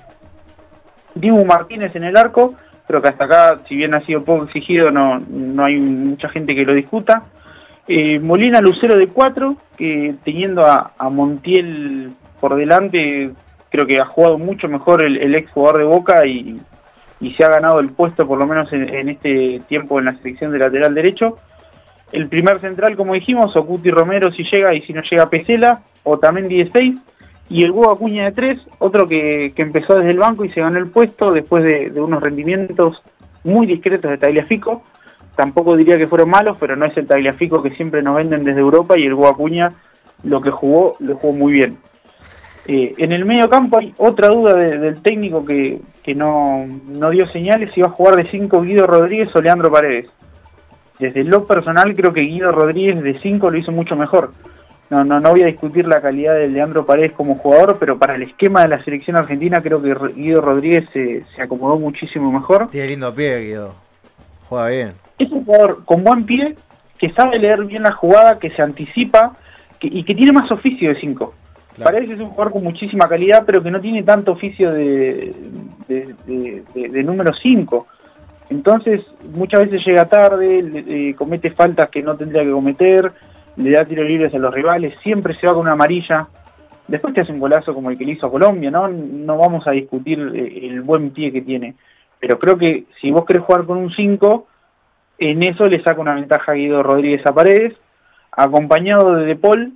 Dibu 1.14 1.44
Martínez 1.44 1.94
en 1.96 2.04
el 2.04 2.16
arco, 2.16 2.54
pero 2.86 3.02
que 3.02 3.08
hasta 3.08 3.24
acá, 3.24 3.58
si 3.68 3.76
bien 3.76 3.94
ha 3.94 4.00
sido 4.06 4.24
poco 4.24 4.44
exigido, 4.44 4.90
no, 4.90 5.20
no 5.28 5.64
hay 5.64 5.78
mucha 5.78 6.28
gente 6.28 6.54
que 6.54 6.64
lo 6.64 6.72
discuta. 6.72 7.24
Eh, 7.86 8.18
Molina 8.18 8.60
Lucero 8.60 8.96
de 8.96 9.08
4, 9.08 9.56
que 9.76 10.14
teniendo 10.24 10.64
a, 10.64 10.92
Montiel 11.10 12.12
por 12.40 12.56
delante, 12.56 13.30
creo 13.70 13.86
que 13.86 13.98
ha 13.98 14.06
jugado 14.06 14.38
mucho 14.38 14.68
mejor 14.68 15.04
el, 15.04 15.34
ex 15.34 15.50
jugador 15.50 15.78
de 15.78 15.84
Boca 15.84 16.26
y, 16.26 16.60
se 17.36 17.44
ha 17.44 17.48
ganado 17.48 17.80
el 17.80 17.88
puesto 17.88 18.26
por 18.26 18.38
lo 18.38 18.46
menos 18.46 18.70
en, 18.72 19.08
este 19.08 19.62
tiempo 19.66 19.98
en 19.98 20.04
la 20.04 20.16
selección 20.18 20.52
de 20.52 20.58
lateral 20.58 20.94
derecho. 20.94 21.38
El 22.12 22.28
primer 22.28 22.60
central, 22.60 22.96
como 22.96 23.14
dijimos, 23.14 23.56
Ocuti 23.56 23.90
Romero 23.90 24.30
si 24.30 24.44
llega 24.44 24.74
y 24.74 24.82
si 24.82 24.92
no 24.92 25.00
llega 25.02 25.30
Pesela, 25.30 25.80
o 26.02 26.18
también 26.18 26.48
16. 26.48 26.96
Y 27.50 27.62
el 27.62 27.72
Hugo 27.72 27.90
Acuña 27.90 28.24
de 28.24 28.32
3, 28.32 28.60
otro 28.78 29.06
que, 29.06 29.52
empezó 29.56 29.96
desde 29.96 30.10
el 30.10 30.18
banco 30.18 30.44
y 30.44 30.50
se 30.50 30.60
ganó 30.60 30.78
el 30.78 30.88
puesto 30.88 31.32
después 31.32 31.64
de, 31.64 32.00
unos 32.00 32.22
rendimientos 32.22 33.02
muy 33.42 33.66
discretos 33.66 34.10
de 34.10 34.18
Tagliafico. 34.18 34.82
Tampoco 35.36 35.76
diría 35.76 35.98
que 35.98 36.08
fueron 36.08 36.30
malos, 36.30 36.56
pero 36.60 36.76
no 36.76 36.86
es 36.86 36.96
el 36.96 37.06
Tagliafico 37.06 37.62
que 37.62 37.70
siempre 37.70 38.02
nos 38.02 38.16
venden 38.16 38.44
desde 38.44 38.60
Europa 38.60 38.98
y 38.98 39.06
el 39.06 39.14
Hugo 39.14 39.28
Acuña 39.28 39.70
lo 40.22 40.40
que 40.40 40.50
jugó, 40.50 40.96
lo 41.00 41.16
jugó 41.16 41.32
muy 41.32 41.52
bien. 41.52 41.76
Eh, 42.66 42.94
en 42.96 43.12
el 43.12 43.24
medio 43.24 43.50
campo 43.50 43.78
hay 43.78 43.92
otra 43.98 44.28
duda 44.28 44.54
del 44.54 45.02
técnico 45.02 45.44
que, 45.44 45.80
no, 46.14 46.66
no, 46.86 47.10
dio 47.10 47.26
señales 47.28 47.72
si 47.74 47.82
va 47.82 47.88
a 47.88 47.90
jugar 47.90 48.16
de 48.16 48.30
5 48.30 48.62
Guido 48.62 48.86
Rodríguez 48.86 49.28
o 49.34 49.42
Leandro 49.42 49.70
Paredes 49.70 50.10
desde 50.98 51.24
lo 51.24 51.44
personal 51.44 51.94
creo 51.94 52.12
que 52.12 52.20
Guido 52.20 52.52
Rodríguez 52.52 53.02
de 53.02 53.18
5 53.20 53.50
lo 53.50 53.58
hizo 53.58 53.72
mucho 53.72 53.96
mejor. 53.96 54.32
No, 54.90 55.02
no, 55.02 55.18
no 55.18 55.30
voy 55.30 55.42
a 55.42 55.46
discutir 55.46 55.88
la 55.88 56.00
calidad 56.00 56.34
de 56.34 56.46
Leandro 56.46 56.84
Paredes 56.84 57.12
como 57.12 57.36
jugador, 57.36 57.78
pero 57.80 57.98
para 57.98 58.14
el 58.14 58.22
esquema 58.22 58.62
de 58.62 58.68
la 58.68 58.84
selección 58.84 59.16
argentina 59.16 59.60
creo 59.62 59.82
que 59.82 59.94
Guido 60.14 60.40
Rodríguez 60.40 60.88
se, 60.92 61.24
acomodó 61.40 61.78
muchísimo 61.78 62.30
mejor. 62.30 62.68
Tiene 62.70 62.88
lindo 62.88 63.14
pie 63.14 63.40
Guido, 63.40 63.74
juega 64.48 64.68
bien. 64.68 64.92
Es 65.18 65.30
un 65.30 65.44
jugador 65.44 65.84
con 65.84 66.04
buen 66.04 66.24
pie, 66.24 66.56
que 66.98 67.10
sabe 67.12 67.38
leer 67.38 67.64
bien 67.64 67.82
la 67.82 67.92
jugada, 67.92 68.38
que 68.38 68.50
se 68.50 68.62
anticipa 68.62 69.36
y 69.80 70.02
que 70.04 70.14
tiene 70.14 70.32
más 70.32 70.50
oficio 70.50 70.88
de 70.88 71.00
5. 71.00 71.34
Paredes 71.82 72.12
es 72.12 72.20
un 72.20 72.30
jugador 72.30 72.52
con 72.52 72.62
muchísima 72.62 73.08
calidad, 73.08 73.42
pero 73.44 73.62
que 73.62 73.70
no 73.70 73.80
tiene 73.80 74.02
tanto 74.02 74.32
oficio 74.32 74.72
de, 74.72 75.34
de 75.88 77.02
número 77.02 77.32
5. 77.34 77.86
Entonces, 78.50 79.00
muchas 79.34 79.64
veces 79.64 79.84
llega 79.86 80.06
tarde, 80.06 80.58
eh, 80.86 81.14
comete 81.14 81.50
faltas 81.50 81.88
que 81.88 82.02
no 82.02 82.16
tendría 82.16 82.44
que 82.44 82.50
cometer, 82.50 83.10
le 83.56 83.70
da 83.70 83.84
tiros 83.84 84.06
libres 84.06 84.34
a 84.34 84.38
los 84.38 84.52
rivales, 84.52 84.98
siempre 85.02 85.34
se 85.34 85.46
va 85.46 85.54
con 85.54 85.62
una 85.62 85.72
amarilla. 85.72 86.28
Después 86.86 87.14
te 87.14 87.22
hace 87.22 87.32
un 87.32 87.40
golazo 87.40 87.72
como 87.72 87.90
el 87.90 87.96
que 87.96 88.04
le 88.04 88.12
hizo 88.12 88.26
a 88.26 88.30
Colombia, 88.30 88.70
¿no? 88.70 88.88
No 88.88 89.38
vamos 89.38 89.66
a 89.66 89.70
discutir 89.70 90.18
eh, 90.34 90.66
el 90.68 90.82
buen 90.82 91.10
pie 91.10 91.32
que 91.32 91.40
tiene. 91.40 91.74
Pero 92.20 92.38
creo 92.38 92.58
que 92.58 92.84
si 93.00 93.10
vos 93.10 93.24
querés 93.24 93.42
jugar 93.42 93.64
con 93.64 93.78
un 93.78 93.90
5, 93.90 94.46
en 95.18 95.42
eso 95.42 95.68
le 95.68 95.82
saca 95.82 96.00
una 96.00 96.14
ventaja 96.14 96.52
a 96.52 96.54
Guido 96.54 96.82
Rodríguez 96.82 97.24
a 97.26 97.34
Paredes, 97.34 97.74
acompañado 98.32 99.14
de 99.14 99.26
De 99.26 99.36
Paul 99.36 99.74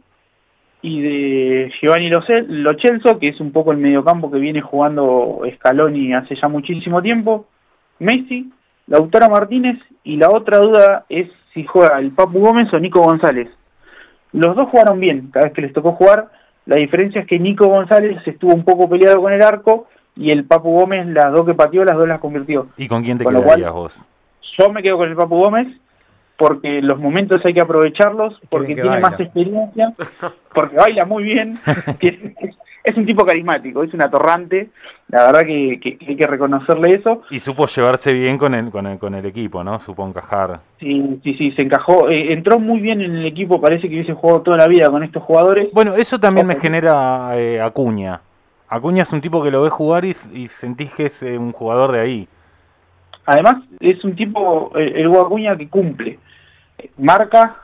y 0.83 1.03
de 1.03 1.73
Giovanni 1.81 2.11
Lochelso, 2.11 3.19
que 3.19 3.29
es 3.29 3.41
un 3.41 3.53
poco 3.53 3.73
el 3.73 3.79
mediocampo 3.79 4.31
que 4.31 4.39
viene 4.39 4.61
jugando 4.61 5.43
Scaloni 5.57 6.15
hace 6.15 6.37
ya 6.37 6.49
muchísimo 6.49 7.03
tiempo. 7.03 7.47
Messi, 7.99 8.51
Lautaro 8.87 9.29
Martínez 9.29 9.79
y 10.05 10.17
la 10.17 10.31
otra 10.31 10.59
duda 10.59 11.05
es 11.09 11.29
si 11.53 11.65
juega 11.65 11.99
el 11.99 12.13
Papu 12.13 12.39
Gómez 12.41 12.73
o 12.73 12.79
Nico 12.79 13.01
González. 13.01 13.49
Los 14.33 14.55
dos 14.55 14.69
jugaron 14.71 15.01
bien 15.01 15.31
cada 15.33 15.47
vez 15.47 15.55
que 15.55 15.63
les 15.63 15.73
tocó 15.73 15.93
jugar. 15.93 16.31
La 16.67 16.77
diferencia 16.77 17.23
es 17.23 17.27
que 17.27 17.39
Nico 17.39 17.67
González 17.67 18.21
estuvo 18.27 18.55
un 18.55 18.65
poco 18.65 18.89
peleado 18.89 19.21
con 19.21 19.33
el 19.33 19.43
arco 19.43 19.89
y 20.15 20.31
el 20.31 20.45
Papu 20.45 20.71
Gómez 20.71 21.07
las 21.07 21.33
dos 21.33 21.47
que 21.47 21.55
pateó, 21.55 21.85
las 21.85 21.97
dos 21.97 22.07
las 22.07 22.21
convirtió. 22.21 22.67
¿Y 22.77 22.87
con 22.87 23.03
quién 23.03 23.19
te 23.19 23.25
quedarías 23.25 23.73
vos? 23.73 23.99
Yo 24.59 24.71
me 24.71 24.83
quedo 24.83 24.99
con 24.99 25.09
el 25.09 25.17
Papu 25.17 25.37
Gómez 25.37 25.69
porque 26.37 26.81
los 26.81 26.99
momentos 26.99 27.41
hay 27.45 27.53
que 27.53 27.61
aprovecharlos, 27.61 28.41
porque 28.49 28.75
tiene 28.75 29.01
más 29.01 29.19
experiencia, 29.19 29.93
porque 30.55 30.77
baila 30.77 31.05
muy 31.05 31.25
bien, 31.25 31.59
es 32.85 32.97
un 32.97 33.05
tipo 33.05 33.27
carismático, 33.27 33.83
es 33.83 33.93
un 33.93 34.03
atorrante, 34.03 34.71
la 35.09 35.27
verdad 35.27 35.41
que, 35.43 35.99
hay 36.07 36.17
que 36.17 36.27
reconocerle 36.27 36.95
eso. 36.95 37.23
Y 37.31 37.41
supo 37.41 37.67
llevarse 37.67 38.13
bien 38.13 38.39
con 38.39 38.55
el, 38.55 38.71
con 38.71 38.87
el, 38.87 38.99
con 38.99 39.17
el 39.17 39.27
equipo, 39.27 39.65
¿no? 39.65 39.81
Supo 39.81 40.07
encajar. 40.07 40.61
Sí, 40.79 41.21
sí, 41.25 41.35
sí, 41.35 41.51
se 41.53 41.63
encajó, 41.63 42.09
eh, 42.09 42.33
entró 42.33 42.61
muy 42.61 42.81
bien 42.81 43.01
en 43.01 43.17
el 43.17 43.27
equipo, 43.27 43.61
parece 43.61 43.89
que 43.89 43.95
hubiese 43.97 44.15
jugado 44.15 44.43
toda 44.43 44.57
la 44.59 44.69
vida 44.69 44.89
con 44.91 45.03
estos 45.03 45.25
jugadores. 45.25 45.71
Bueno, 45.73 45.97
eso 45.97 46.21
también 46.21 46.47
me 46.47 46.61
genera 46.61 47.33
eh, 47.35 47.61
Acuña. 47.61 48.21
Acuña 48.69 49.03
es 49.03 49.13
un 49.13 49.21
tipo 49.21 49.43
que 49.43 49.51
lo 49.51 49.63
ves 49.63 49.73
jugar 49.73 50.05
y, 50.05 50.15
sentís 50.49 50.93
que 50.93 51.07
es 51.07 51.23
eh, 51.25 51.37
un 51.37 51.53
jugador 51.53 51.91
de 51.91 52.01
ahí. 52.01 52.29
Además, 53.29 53.57
es 53.81 54.03
un 54.05 54.17
tipo, 54.17 54.73
el 54.75 55.07
Acuña 55.15 55.55
que 55.55 55.69
cumple. 55.69 56.19
Marca, 56.97 57.57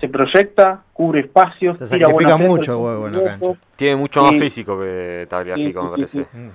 se 0.00 0.08
proyecta, 0.08 0.84
cubre 0.94 1.20
espacios, 1.20 1.76
se 1.76 1.86
sacrifica 1.86 2.38
mucho 2.38 2.78
huevo 2.80 3.08
en 3.08 3.12
la 3.12 3.24
cancha. 3.24 3.60
Tiene 3.76 3.96
mucho 3.96 4.22
más 4.22 4.38
físico 4.38 4.80
que 4.80 5.26
Tagliafico, 5.28 5.82
me 5.82 5.90
parece. 5.90 6.20
Mm, 6.20 6.48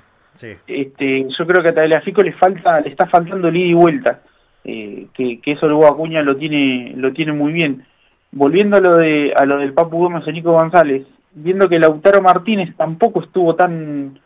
este, 0.66 1.28
yo 1.30 1.46
creo 1.46 1.62
que 1.62 1.70
a 1.70 1.76
Tagliafico 1.76 2.24
le 2.24 2.34
falta, 2.34 2.82
le 2.82 2.90
está 2.90 3.06
faltando 3.06 3.48
el 3.48 3.58
ida 3.58 3.68
y 3.68 3.74
vuelta. 3.76 4.22
Eh, 4.64 5.06
que, 5.14 5.40
eso 5.46 5.68
el 5.68 5.86
Acuña 5.86 6.24
lo 6.24 6.36
tiene, 6.36 6.94
lo 6.96 7.14
tiene 7.14 7.34
muy 7.34 7.54
bien. 7.54 7.86
Volviendo 8.32 8.78
a 8.78 8.82
lo 8.82 8.98
de 8.98 9.34
a 9.36 9.46
lo 9.46 9.60
del 9.60 9.74
Papu 9.74 10.00
Gómez 10.00 10.24
y 10.26 10.32
Nico 10.32 10.54
González, 10.54 11.06
viendo 11.32 11.70
que 11.70 11.78
Lautaro 11.78 12.24
Martínez 12.24 12.76
tampoco 12.76 13.22
estuvo 13.22 13.54
tan 13.54 14.20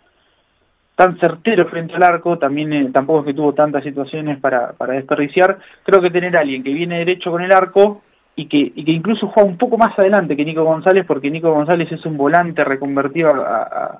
tan 1.01 1.17
certero 1.19 1.67
frente 1.67 1.95
al 1.95 2.03
arco, 2.03 2.37
también 2.37 2.71
eh, 2.71 2.89
tampoco 2.93 3.21
es 3.21 3.25
que 3.25 3.33
tuvo 3.33 3.55
tantas 3.55 3.83
situaciones 3.83 4.39
para, 4.39 4.73
para 4.73 4.93
desperdiciar. 4.93 5.57
Creo 5.83 5.99
que 5.99 6.11
tener 6.11 6.37
a 6.37 6.41
alguien 6.41 6.61
que 6.61 6.71
viene 6.71 6.99
derecho 6.99 7.31
con 7.31 7.41
el 7.41 7.51
arco 7.51 8.03
y 8.35 8.45
que, 8.45 8.71
incluso 8.75 9.27
juega 9.27 9.49
un 9.49 9.57
poco 9.57 9.79
más 9.79 9.97
adelante 9.97 10.37
que 10.37 10.45
Nico 10.45 10.63
González, 10.63 11.03
porque 11.07 11.31
Nico 11.31 11.51
González 11.51 11.91
es 11.91 12.05
un 12.05 12.17
volante 12.17 12.63
reconvertido 12.63 13.31
a, 13.33 13.99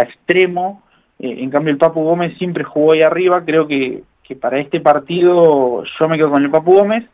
extremo, 0.00 0.84
eh, 1.18 1.38
en 1.40 1.50
cambio 1.50 1.72
el 1.72 1.78
Papu 1.78 2.04
Gómez 2.04 2.38
siempre 2.38 2.62
jugó 2.62 2.92
ahí 2.92 3.02
arriba, 3.02 3.42
creo 3.44 3.66
que, 3.66 4.04
que 4.22 4.36
para 4.36 4.60
este 4.60 4.78
partido 4.78 5.82
yo 5.82 6.08
me 6.08 6.18
quedo 6.18 6.30
con 6.30 6.44
el 6.44 6.50
Papu 6.52 6.74
Gómez, 6.74 7.04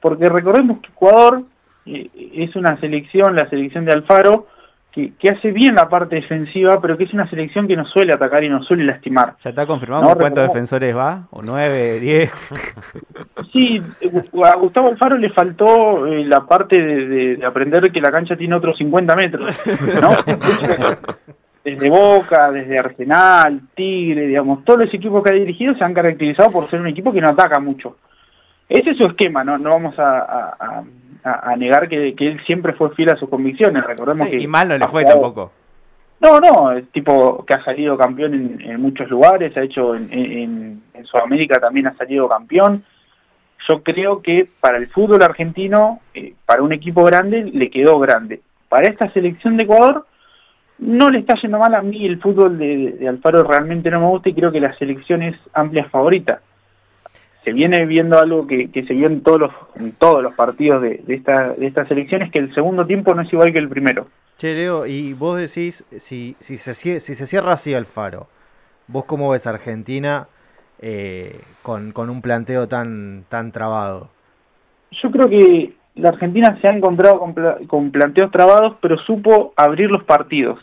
porque 0.00 0.30
recordemos 0.30 0.78
que 0.80 0.88
Ecuador 0.88 1.42
eh, 1.84 2.08
es 2.32 2.56
una 2.56 2.80
selección, 2.80 3.36
la 3.36 3.46
selección 3.50 3.84
de 3.84 3.92
Alfaro, 3.92 4.46
que, 4.94 5.28
hace 5.28 5.50
bien 5.50 5.74
la 5.74 5.88
parte 5.88 6.14
defensiva, 6.14 6.80
pero 6.80 6.96
que 6.96 7.04
es 7.04 7.12
una 7.12 7.28
selección 7.28 7.66
que 7.66 7.76
no 7.76 7.84
suele 7.84 8.12
atacar 8.12 8.44
y 8.44 8.48
no 8.48 8.62
suele 8.62 8.84
lastimar. 8.84 9.34
¿Ya 9.42 9.50
está 9.50 9.66
confirmado 9.66 10.14
cuántos 10.16 10.46
defensores 10.46 10.94
va? 10.96 11.26
¿O 11.30 11.42
nueve, 11.42 11.98
diez? 11.98 12.30
Sí, 13.52 13.82
a 14.44 14.56
Gustavo 14.56 14.88
Alfaro 14.88 15.18
le 15.18 15.30
faltó 15.30 16.06
eh, 16.06 16.24
la 16.24 16.46
parte 16.46 16.80
de, 16.80 17.44
aprender 17.44 17.90
que 17.90 18.00
la 18.00 18.12
cancha 18.12 18.36
tiene 18.36 18.54
otros 18.54 18.76
50 18.78 19.16
metros, 19.16 19.60
¿no? 20.00 20.10
desde 21.64 21.90
Boca, 21.90 22.52
desde 22.52 22.78
Arsenal, 22.78 23.62
Tigre, 23.74 24.28
digamos, 24.28 24.64
todos 24.64 24.84
los 24.84 24.94
equipos 24.94 25.22
que 25.22 25.30
ha 25.30 25.34
dirigido 25.34 25.74
se 25.74 25.82
han 25.82 25.94
caracterizado 25.94 26.52
por 26.52 26.70
ser 26.70 26.80
un 26.80 26.88
equipo 26.88 27.12
que 27.12 27.20
no 27.20 27.30
ataca 27.30 27.58
mucho. 27.58 27.96
Ese 28.68 28.90
es 28.90 28.96
su 28.96 29.04
esquema, 29.04 29.42
no, 29.42 29.58
no 29.58 29.70
vamos 29.70 29.98
a 29.98 30.54
a, 30.58 30.82
negar 31.56 31.88
que, 31.88 32.14
él 32.16 32.40
siempre 32.46 32.74
fue 32.74 32.94
fiel 32.94 33.10
a 33.10 33.16
sus 33.16 33.28
convicciones. 33.28 33.84
Recordemos 33.84 34.28
que. 34.28 34.38
Y 34.38 34.46
mal 34.46 34.68
no 34.68 34.78
le 34.78 34.88
fue 34.88 35.04
tampoco. 35.04 35.52
No, 36.20 36.40
no, 36.40 36.72
es 36.72 36.88
tipo 36.90 37.44
que 37.44 37.54
ha 37.54 37.64
salido 37.64 37.98
campeón 37.98 38.60
en, 38.60 38.80
muchos 38.80 39.10
lugares, 39.10 39.56
ha 39.56 39.62
hecho 39.62 39.94
en, 39.94 40.82
Sudamérica 41.04 41.60
también 41.60 41.86
ha 41.86 41.94
salido 41.94 42.28
campeón. 42.28 42.84
Yo 43.68 43.82
creo 43.82 44.20
que 44.20 44.48
para 44.60 44.78
el 44.78 44.88
fútbol 44.88 45.22
argentino, 45.22 46.00
eh, 46.14 46.34
para 46.44 46.62
un 46.62 46.72
equipo 46.72 47.02
grande, 47.04 47.44
le 47.44 47.70
quedó 47.70 47.98
grande. 47.98 48.40
Para 48.68 48.88
esta 48.88 49.10
selección 49.12 49.56
de 49.56 49.64
Ecuador, 49.64 50.06
no 50.78 51.10
le 51.10 51.20
está 51.20 51.34
yendo 51.40 51.58
mal 51.58 51.74
a 51.74 51.82
mí 51.82 52.04
el 52.06 52.20
fútbol 52.20 52.58
de, 52.58 52.92
de 52.92 53.08
Alfaro, 53.08 53.44
realmente 53.44 53.90
no 53.90 54.00
me 54.00 54.06
gusta 54.08 54.28
y 54.28 54.34
creo 54.34 54.52
que 54.52 54.60
la 54.60 54.76
selección 54.76 55.22
es 55.22 55.36
amplia 55.52 55.84
favorita 55.88 56.40
se 57.44 57.52
viene 57.52 57.84
viendo 57.86 58.18
algo 58.18 58.46
que, 58.46 58.68
se 58.72 58.94
vio 58.94 59.06
en 59.06 59.22
todos 59.22 59.40
los, 59.40 59.52
en 59.76 59.92
todos 59.92 60.22
los 60.22 60.34
partidos 60.34 60.80
de, 60.82 61.02
de, 61.06 61.14
esta, 61.14 61.50
de 61.52 61.66
estas 61.66 61.90
elecciones, 61.90 62.32
que 62.32 62.38
el 62.38 62.54
segundo 62.54 62.86
tiempo 62.86 63.14
no 63.14 63.22
es 63.22 63.32
igual 63.32 63.52
que 63.52 63.58
el 63.58 63.68
primero. 63.68 64.06
Che, 64.38 64.54
Leo, 64.54 64.86
y 64.86 65.12
vos 65.12 65.38
decís, 65.38 65.84
si, 65.98 66.34
si, 66.40 66.56
se, 66.56 66.74
si 66.74 67.14
se 67.14 67.26
cierra 67.26 67.52
así 67.52 67.74
Alfaro, 67.74 68.26
¿vos 68.88 69.04
cómo 69.04 69.30
ves 69.30 69.46
a 69.46 69.50
Argentina 69.50 70.26
eh, 70.80 71.38
con, 71.62 71.92
con 71.92 72.10
un 72.10 72.22
planteo 72.22 72.66
tan, 72.66 73.24
tan 73.28 73.52
trabado? 73.52 74.08
Yo 75.02 75.10
creo 75.10 75.28
que 75.28 75.74
la 75.96 76.08
Argentina 76.08 76.58
se 76.60 76.68
ha 76.68 76.72
encontrado 76.72 77.20
con, 77.20 77.34
con 77.66 77.90
planteos 77.90 78.30
trabados, 78.30 78.76
pero 78.80 78.96
supo 78.98 79.52
abrir 79.56 79.90
los 79.90 80.02
partidos. 80.04 80.58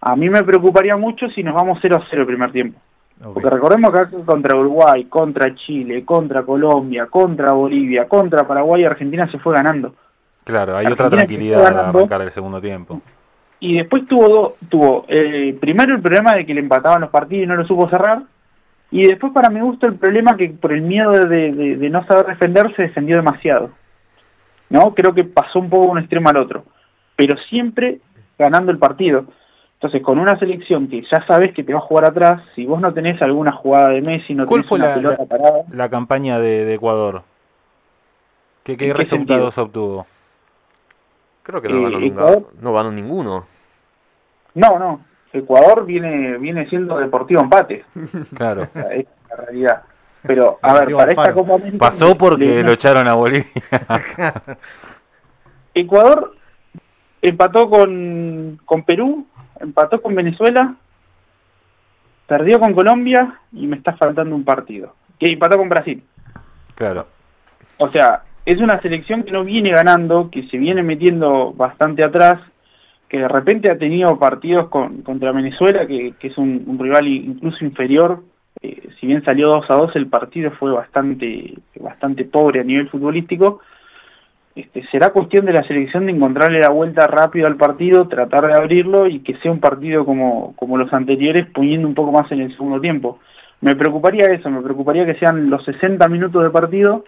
A 0.00 0.16
mí 0.16 0.28
me 0.28 0.42
preocuparía 0.42 0.96
mucho 0.96 1.28
si 1.30 1.42
nos 1.42 1.54
vamos 1.54 1.78
0 1.80 1.96
a 1.96 2.06
0 2.10 2.22
el 2.22 2.26
primer 2.26 2.52
tiempo. 2.52 2.80
Porque 3.22 3.50
recordemos 3.50 3.92
que 3.92 4.24
contra 4.24 4.56
Uruguay, 4.56 5.04
contra 5.04 5.54
Chile, 5.54 6.04
contra 6.04 6.42
Colombia, 6.42 7.06
contra 7.06 7.52
Bolivia, 7.52 8.08
contra 8.08 8.46
Paraguay, 8.46 8.84
Argentina 8.84 9.30
se 9.30 9.38
fue 9.38 9.54
ganando. 9.54 9.94
Claro, 10.44 10.76
hay 10.76 10.86
otra 10.86 11.10
tranquilidad 11.10 11.62
para 11.62 11.88
arrancar 11.90 12.22
el 12.22 12.30
segundo 12.30 12.60
tiempo. 12.60 13.02
Y 13.60 13.76
después 13.76 14.06
tuvo, 14.06 14.56
tuvo 14.70 15.04
eh, 15.08 15.54
primero 15.60 15.94
el 15.94 16.00
problema 16.00 16.34
de 16.34 16.46
que 16.46 16.54
le 16.54 16.60
empataban 16.60 17.02
los 17.02 17.10
partidos 17.10 17.44
y 17.44 17.46
no 17.46 17.56
lo 17.56 17.66
supo 17.66 17.90
cerrar. 17.90 18.22
Y 18.90 19.06
después 19.06 19.32
para 19.34 19.50
mi 19.50 19.60
gusto 19.60 19.86
el 19.86 19.96
problema 19.96 20.36
que 20.36 20.48
por 20.48 20.72
el 20.72 20.80
miedo 20.80 21.26
de, 21.26 21.52
de 21.52 21.90
no 21.90 22.04
saber 22.06 22.26
defender 22.26 22.74
se 22.74 22.82
defendió 22.82 23.16
demasiado. 23.16 23.70
¿no? 24.70 24.94
Creo 24.94 25.12
que 25.12 25.24
pasó 25.24 25.58
un 25.58 25.68
poco 25.68 25.84
de 25.86 25.90
un 25.90 25.98
extremo 25.98 26.30
al 26.30 26.38
otro. 26.38 26.64
Pero 27.16 27.36
siempre 27.50 27.98
ganando 28.38 28.72
el 28.72 28.78
partido. 28.78 29.26
Entonces, 29.80 30.02
con 30.02 30.18
una 30.18 30.38
selección 30.38 30.88
que 30.88 31.02
ya 31.10 31.24
sabes 31.26 31.54
que 31.54 31.64
te 31.64 31.72
va 31.72 31.78
a 31.78 31.82
jugar 31.82 32.04
atrás, 32.04 32.42
si 32.54 32.66
vos 32.66 32.82
no 32.82 32.92
tenés 32.92 33.20
alguna 33.22 33.52
jugada 33.52 33.88
de 33.88 34.02
Messi, 34.02 34.34
no 34.34 34.46
tenés 34.46 34.70
una 34.70 34.88
la, 34.88 34.94
pelota 34.94 35.24
parada. 35.24 35.62
La 35.72 35.88
campaña 35.88 36.38
de, 36.38 36.74
Ecuador. 36.74 37.22
¿Qué, 38.62 38.76
qué 38.76 38.92
resultados 38.92 39.56
obtuvo? 39.56 40.06
Creo 41.42 41.62
que 41.62 41.70
no, 41.70 41.82
ganó 41.82 41.98
eh, 41.98 42.44
no 42.60 42.74
ganó 42.74 42.92
ninguno. 42.92 43.46
No, 44.52 44.78
no. 44.78 45.00
Ecuador 45.32 45.86
viene 45.86 46.36
viene 46.36 46.68
siendo 46.68 46.98
deportivo 46.98 47.40
empate. 47.40 47.86
Claro. 48.36 48.64
es 48.74 49.06
la 49.30 49.36
realidad. 49.36 49.82
Pero, 50.24 50.58
a 50.60 50.74
ver, 50.74 50.94
para 50.94 51.12
esta 51.12 51.32
Copa 51.32 51.54
América... 51.54 51.78
Pasó 51.78 52.18
porque 52.18 52.62
lo 52.62 52.72
echaron 52.72 53.08
a 53.08 53.14
Bolivia. 53.14 53.46
Ecuador 55.74 56.36
empató 57.22 57.70
con, 57.70 58.60
con 58.66 58.82
Perú 58.82 59.26
empató 59.60 60.00
con 60.00 60.14
Venezuela, 60.14 60.74
perdió 62.26 62.58
con 62.58 62.74
Colombia 62.74 63.40
y 63.52 63.66
me 63.66 63.76
está 63.76 63.96
faltando 63.96 64.34
un 64.34 64.44
partido. 64.44 64.94
Que 65.18 65.32
empató 65.32 65.58
con 65.58 65.68
Brasil. 65.68 66.02
Claro. 66.74 67.06
O 67.78 67.90
sea, 67.90 68.22
es 68.46 68.58
una 68.58 68.80
selección 68.80 69.22
que 69.22 69.32
no 69.32 69.44
viene 69.44 69.70
ganando, 69.70 70.30
que 70.30 70.46
se 70.48 70.56
viene 70.56 70.82
metiendo 70.82 71.52
bastante 71.52 72.04
atrás, 72.04 72.40
que 73.08 73.18
de 73.18 73.28
repente 73.28 73.70
ha 73.70 73.78
tenido 73.78 74.18
partidos 74.18 74.68
con, 74.68 75.02
contra 75.02 75.32
Venezuela, 75.32 75.86
que, 75.86 76.14
es 76.20 76.38
un, 76.38 76.78
rival 76.78 77.08
incluso 77.08 77.64
inferior. 77.64 78.22
Eh, 78.62 78.88
si 78.98 79.06
bien 79.06 79.24
salió 79.24 79.48
2 79.48 79.66
a 79.68 79.74
2, 79.74 79.96
el 79.96 80.06
partido 80.06 80.50
fue 80.52 80.72
bastante, 80.72 81.54
bastante 81.80 82.24
pobre 82.24 82.60
a 82.60 82.64
nivel 82.64 82.88
futbolístico 82.88 83.60
este, 84.60 84.86
será 84.90 85.10
cuestión 85.10 85.46
de 85.46 85.52
la 85.52 85.62
selección 85.64 86.06
de 86.06 86.12
encontrarle 86.12 86.60
la 86.60 86.70
vuelta 86.70 87.06
rápido 87.06 87.46
al 87.46 87.56
partido, 87.56 88.08
tratar 88.08 88.46
de 88.46 88.54
abrirlo 88.54 89.06
y 89.06 89.20
que 89.20 89.36
sea 89.38 89.50
un 89.50 89.60
partido 89.60 90.04
como, 90.04 90.54
como 90.56 90.76
los 90.76 90.92
anteriores, 90.92 91.46
poniendo 91.52 91.88
un 91.88 91.94
poco 91.94 92.12
más 92.12 92.30
en 92.32 92.40
el 92.40 92.52
segundo 92.52 92.80
tiempo. 92.80 93.18
Me 93.60 93.76
preocuparía 93.76 94.26
eso, 94.26 94.50
me 94.50 94.62
preocuparía 94.62 95.04
que 95.04 95.18
sean 95.18 95.50
los 95.50 95.64
60 95.64 96.06
minutos 96.08 96.42
de 96.42 96.50
partido 96.50 97.04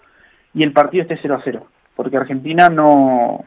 y 0.55 0.63
el 0.63 0.73
partido 0.73 1.03
esté 1.03 1.19
0 1.21 1.37
a 1.37 1.41
0, 1.43 1.67
porque 1.97 2.17
Argentina 2.17 2.69
no, 2.69 3.45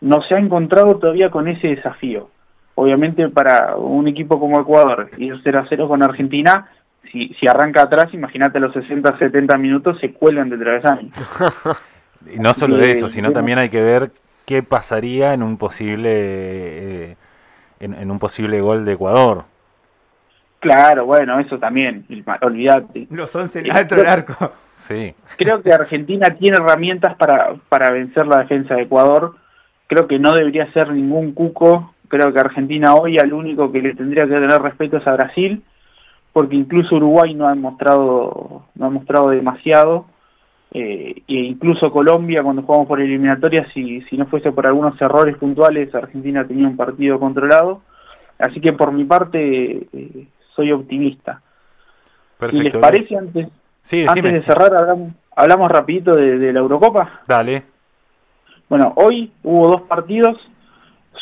no 0.00 0.22
se 0.22 0.34
ha 0.34 0.38
encontrado 0.38 0.96
todavía 0.96 1.30
con 1.30 1.48
ese 1.48 1.68
desafío. 1.68 2.30
Obviamente 2.74 3.28
para 3.28 3.76
un 3.76 4.08
equipo 4.08 4.40
como 4.40 4.60
Ecuador 4.60 5.10
ir 5.18 5.38
0 5.42 5.58
a 5.58 5.66
0 5.68 5.88
con 5.88 6.02
Argentina, 6.02 6.70
si, 7.12 7.28
si 7.40 7.46
arranca 7.46 7.82
atrás, 7.82 8.12
imagínate 8.14 8.60
los 8.60 8.72
60, 8.72 9.18
70 9.18 9.58
minutos 9.58 9.98
se 10.00 10.12
cuelgan 10.12 10.48
de 10.48 10.58
travesaño. 10.58 11.10
Y 12.26 12.38
no 12.38 12.54
solo 12.54 12.76
de 12.76 12.90
eso, 12.90 13.08
sino 13.08 13.32
también 13.32 13.58
hay 13.58 13.70
que 13.70 13.80
ver 13.80 14.12
qué 14.44 14.62
pasaría 14.62 15.32
en 15.32 15.42
un 15.42 15.56
posible 15.56 16.10
eh, 16.12 17.16
en, 17.80 18.10
un 18.10 18.18
posible 18.18 18.60
gol 18.60 18.84
de 18.84 18.92
Ecuador. 18.92 19.44
Claro, 20.58 21.06
bueno, 21.06 21.38
eso 21.40 21.58
también, 21.58 22.04
olvídate. 22.42 23.06
Los 23.10 23.34
11 23.34 23.60
eh, 23.60 23.62
del 23.62 24.06
arco. 24.06 24.52
Sí. 24.86 25.14
Creo 25.38 25.62
que 25.62 25.72
Argentina 25.72 26.30
tiene 26.30 26.58
herramientas 26.58 27.14
para, 27.14 27.54
para 27.68 27.90
vencer 27.90 28.26
la 28.26 28.40
defensa 28.40 28.74
de 28.74 28.82
Ecuador. 28.82 29.36
Creo 29.86 30.06
que 30.06 30.18
no 30.18 30.32
debería 30.32 30.70
ser 30.72 30.92
ningún 30.92 31.32
cuco. 31.32 31.94
Creo 32.08 32.32
que 32.32 32.40
Argentina 32.40 32.94
hoy 32.94 33.18
al 33.18 33.32
único 33.32 33.70
que 33.72 33.80
le 33.80 33.94
tendría 33.94 34.26
que 34.26 34.34
tener 34.34 34.60
respeto 34.60 34.98
es 34.98 35.06
a 35.06 35.14
Brasil, 35.14 35.62
porque 36.32 36.56
incluso 36.56 36.96
Uruguay 36.96 37.34
no 37.34 37.48
ha 37.48 37.54
mostrado 37.54 38.64
no 38.74 38.86
ha 38.86 38.90
mostrado 38.90 39.30
demasiado 39.30 40.06
eh, 40.72 41.22
e 41.26 41.34
incluso 41.34 41.90
Colombia 41.90 42.42
cuando 42.42 42.62
jugamos 42.62 42.86
por 42.86 43.00
eliminatoria, 43.00 43.66
si, 43.72 44.02
si 44.02 44.16
no 44.16 44.26
fuese 44.26 44.52
por 44.52 44.66
algunos 44.66 45.00
errores 45.00 45.36
puntuales, 45.36 45.92
Argentina 45.94 46.46
tenía 46.46 46.68
un 46.68 46.76
partido 46.76 47.18
controlado. 47.18 47.82
Así 48.38 48.60
que 48.60 48.72
por 48.72 48.92
mi 48.92 49.04
parte 49.04 49.88
eh, 49.92 50.26
soy 50.54 50.72
optimista. 50.72 51.42
Perfecto. 52.38 52.62
¿Y 52.62 52.70
les 52.70 52.76
parece 52.76 53.16
antes, 53.16 53.48
antes 54.08 54.32
de 54.32 54.40
cerrar, 54.40 54.74
hablamos, 54.74 55.12
hablamos 55.34 55.68
rapidito 55.68 56.14
de, 56.14 56.52
la 56.52 56.60
Eurocopa? 56.60 57.20
Dale. 57.26 57.64
Bueno, 58.68 58.92
hoy 58.96 59.32
hubo 59.42 59.68
dos 59.68 59.82
partidos, 59.82 60.38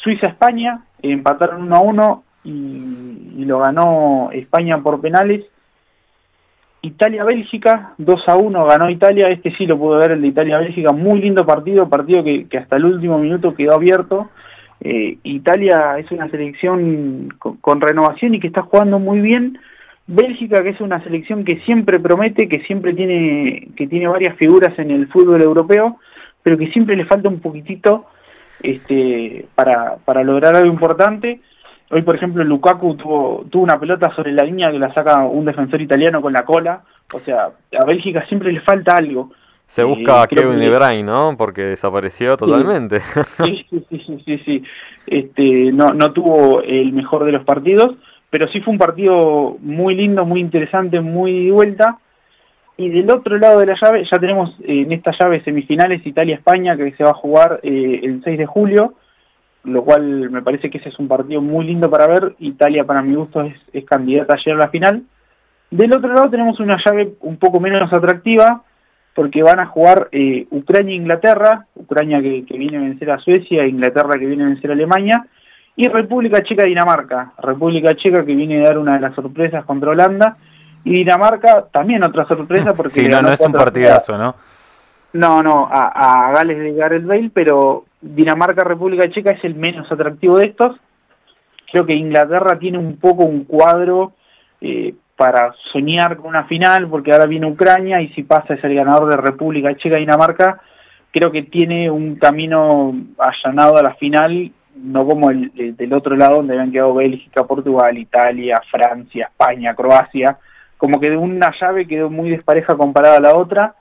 Suiza-España, 0.02 0.84
empataron 1.00 1.62
1 1.62 1.74
a 1.76 1.80
1 1.80 2.24
y, 2.44 2.50
y 3.38 3.44
lo 3.46 3.60
ganó 3.60 4.28
España 4.32 4.78
por 4.82 5.00
penales 5.00 5.46
Italia-Bélgica, 6.82 7.94
2 7.98 8.28
a 8.28 8.36
1 8.36 8.66
ganó 8.66 8.88
Italia, 8.88 9.28
este 9.28 9.54
sí 9.56 9.66
lo 9.66 9.78
pude 9.78 9.98
ver, 9.98 10.12
el 10.12 10.22
de 10.22 10.28
Italia-Bélgica, 10.28 10.92
muy 10.92 11.20
lindo 11.20 11.44
partido, 11.44 11.88
partido 11.88 12.22
que, 12.22 12.46
hasta 12.56 12.76
el 12.76 12.84
último 12.84 13.18
minuto 13.18 13.54
quedó 13.54 13.74
abierto. 13.74 14.30
Eh, 14.80 15.18
Italia 15.24 15.98
es 15.98 16.10
una 16.12 16.30
selección 16.30 17.34
con, 17.38 17.80
renovación 17.80 18.34
y 18.34 18.40
que 18.40 18.46
está 18.46 18.62
jugando 18.62 18.98
muy 18.98 19.20
bien. 19.20 19.58
Bélgica, 20.06 20.62
que 20.62 20.70
es 20.70 20.80
una 20.80 21.02
selección 21.02 21.44
que 21.44 21.60
siempre 21.66 21.98
promete, 21.98 22.48
que 22.48 22.60
siempre 22.60 22.94
tiene, 22.94 23.68
que 23.76 23.86
tiene 23.88 24.06
varias 24.06 24.36
figuras 24.36 24.78
en 24.78 24.90
el 24.90 25.08
fútbol 25.08 25.42
europeo, 25.42 25.98
pero 26.42 26.56
que 26.56 26.70
siempre 26.70 26.96
le 26.96 27.04
falta 27.04 27.28
un 27.28 27.40
poquitito 27.40 28.06
este, 28.62 29.46
para, 29.54 29.96
para 30.04 30.22
lograr 30.22 30.54
algo 30.54 30.72
importante. 30.72 31.40
Hoy, 31.90 32.02
por 32.02 32.16
ejemplo, 32.16 32.44
Lukaku 32.44 32.96
tuvo, 32.96 33.46
tuvo 33.50 33.62
una 33.62 33.80
pelota 33.80 34.14
sobre 34.14 34.32
la 34.32 34.44
línea 34.44 34.70
que 34.70 34.78
la 34.78 34.92
saca 34.92 35.24
un 35.24 35.46
defensor 35.46 35.80
italiano 35.80 36.20
con 36.20 36.34
la 36.34 36.44
cola. 36.44 36.82
O 37.12 37.20
sea, 37.20 37.50
a 37.78 37.84
Bélgica 37.86 38.26
siempre 38.26 38.52
le 38.52 38.60
falta 38.60 38.96
algo. 38.96 39.30
Se 39.66 39.84
busca 39.84 40.22
a 40.22 40.26
Kevin 40.26 40.58
De 40.58 40.68
Bruyne, 40.68 41.02
¿no? 41.02 41.36
Porque 41.36 41.62
desapareció 41.62 42.36
totalmente. 42.36 43.00
Sí, 43.44 43.66
sí, 43.70 43.86
sí, 43.88 44.22
sí, 44.24 44.38
sí, 44.44 44.62
Este, 45.06 45.72
no, 45.72 45.92
no 45.92 46.12
tuvo 46.12 46.62
el 46.62 46.92
mejor 46.92 47.24
de 47.24 47.32
los 47.32 47.44
partidos, 47.44 47.96
pero 48.30 48.48
sí 48.48 48.60
fue 48.60 48.72
un 48.72 48.78
partido 48.78 49.56
muy 49.60 49.94
lindo, 49.94 50.24
muy 50.26 50.40
interesante, 50.40 51.00
muy 51.00 51.46
de 51.46 51.52
vuelta. 51.52 51.98
Y 52.76 52.90
del 52.90 53.10
otro 53.10 53.38
lado 53.38 53.60
de 53.60 53.66
la 53.66 53.76
llave, 53.80 54.06
ya 54.10 54.18
tenemos 54.18 54.50
eh, 54.60 54.82
en 54.82 54.92
esta 54.92 55.12
llave 55.18 55.42
semifinales 55.42 56.06
Italia-España, 56.06 56.76
que 56.76 56.92
se 56.92 57.04
va 57.04 57.10
a 57.10 57.14
jugar 57.14 57.60
eh, 57.62 58.00
el 58.02 58.22
6 58.22 58.38
de 58.38 58.46
julio 58.46 58.94
lo 59.64 59.84
cual 59.84 60.30
me 60.30 60.42
parece 60.42 60.70
que 60.70 60.78
ese 60.78 60.88
es 60.88 60.98
un 60.98 61.08
partido 61.08 61.40
muy 61.40 61.66
lindo 61.66 61.90
para 61.90 62.06
ver. 62.06 62.34
Italia, 62.38 62.84
para 62.84 63.02
mi 63.02 63.14
gusto, 63.14 63.42
es, 63.42 63.84
candidata 63.84 64.34
ayer 64.34 64.54
a 64.54 64.58
la 64.58 64.68
final. 64.68 65.02
Del 65.70 65.92
otro 65.92 66.12
lado 66.12 66.30
tenemos 66.30 66.58
una 66.60 66.78
llave 66.84 67.14
un 67.20 67.36
poco 67.36 67.60
menos 67.60 67.92
atractiva, 67.92 68.62
porque 69.14 69.42
van 69.42 69.60
a 69.60 69.66
jugar 69.66 70.08
eh, 70.12 70.46
Ucrania 70.50 70.92
e 70.92 70.96
Inglaterra, 70.96 71.66
Ucrania 71.74 72.20
que, 72.20 72.44
viene 72.56 72.78
a 72.78 72.80
vencer 72.80 73.10
a 73.10 73.18
Suecia, 73.18 73.66
Inglaterra 73.66 74.18
que 74.18 74.26
viene 74.26 74.44
a 74.44 74.48
vencer 74.48 74.70
a 74.70 74.74
Alemania, 74.74 75.26
y 75.76 75.88
República 75.88 76.42
Checa-Dinamarca. 76.42 77.32
República 77.38 77.94
Checa 77.94 78.24
que 78.24 78.34
viene 78.34 78.60
a 78.60 78.68
dar 78.68 78.78
una 78.78 78.94
de 78.94 79.00
las 79.00 79.14
sorpresas 79.14 79.64
contra 79.64 79.90
Holanda, 79.90 80.36
y 80.84 80.92
Dinamarca 80.92 81.66
también 81.70 82.02
otra 82.04 82.26
sorpresa 82.26 82.72
porque... 82.74 82.94
Sí, 83.02 83.08
no, 83.08 83.20
no 83.20 83.32
es 83.32 83.40
un 83.40 83.52
partidazo, 83.52 84.16
¿no? 84.16 84.34
No, 85.12 85.42
no, 85.42 85.68
a, 85.70 86.28
a 86.28 86.32
Gales 86.32 86.58
de 86.58 86.72
Gareth 86.72 87.04
Bale, 87.04 87.30
pero 87.32 87.84
Dinamarca, 88.00 88.64
República 88.64 89.10
Checa 89.10 89.32
es 89.32 89.44
el 89.44 89.54
menos 89.54 89.90
atractivo 89.90 90.38
de 90.38 90.46
estos. 90.46 90.76
Creo 91.70 91.84
que 91.84 91.94
Inglaterra 91.94 92.58
tiene 92.58 92.78
un 92.78 92.96
poco 92.96 93.24
un 93.24 93.44
cuadro 93.44 94.12
eh, 94.60 94.94
para 95.16 95.52
soñar 95.72 96.16
con 96.16 96.26
una 96.28 96.44
final, 96.44 96.88
porque 96.88 97.12
ahora 97.12 97.26
viene 97.26 97.50
Ucrania 97.50 98.00
y 98.00 98.08
si 98.10 98.22
pasa 98.22 98.54
es 98.54 98.64
el 98.64 98.74
ganador 98.74 99.10
de 99.10 99.16
República 99.16 99.74
Checa 99.76 99.98
Dinamarca, 99.98 100.60
creo 101.10 101.32
que 101.32 101.42
tiene 101.42 101.90
un 101.90 102.16
camino 102.16 102.94
allanado 103.18 103.76
a 103.76 103.82
la 103.82 103.94
final, 103.94 104.52
no 104.76 105.04
como 105.04 105.30
el, 105.30 105.50
del 105.76 105.92
otro 105.92 106.16
lado 106.16 106.36
donde 106.36 106.54
habían 106.54 106.70
quedado 106.70 106.94
Bélgica, 106.94 107.44
Portugal, 107.44 107.98
Italia, 107.98 108.62
Francia, 108.70 109.28
España, 109.30 109.74
Croacia, 109.74 110.38
como 110.76 111.00
que 111.00 111.10
de 111.10 111.16
una 111.16 111.52
llave 111.60 111.88
quedó 111.88 112.08
muy 112.10 112.30
despareja 112.30 112.76
comparada 112.76 113.16
a 113.16 113.20
la 113.20 113.34
otra 113.34 113.74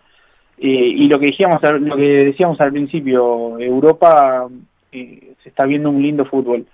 eh, 0.59 0.67
y 0.67 1.07
lo 1.07 1.19
que, 1.19 1.27
decíamos, 1.27 1.61
lo 1.61 1.95
que 1.95 2.25
decíamos 2.25 2.59
al 2.59 2.71
principio, 2.71 3.59
Europa 3.59 4.47
eh, 4.91 5.33
se 5.43 5.49
está 5.49 5.65
viendo 5.65 5.89
un 5.89 6.01
lindo 6.01 6.25
fútbol. 6.25 6.65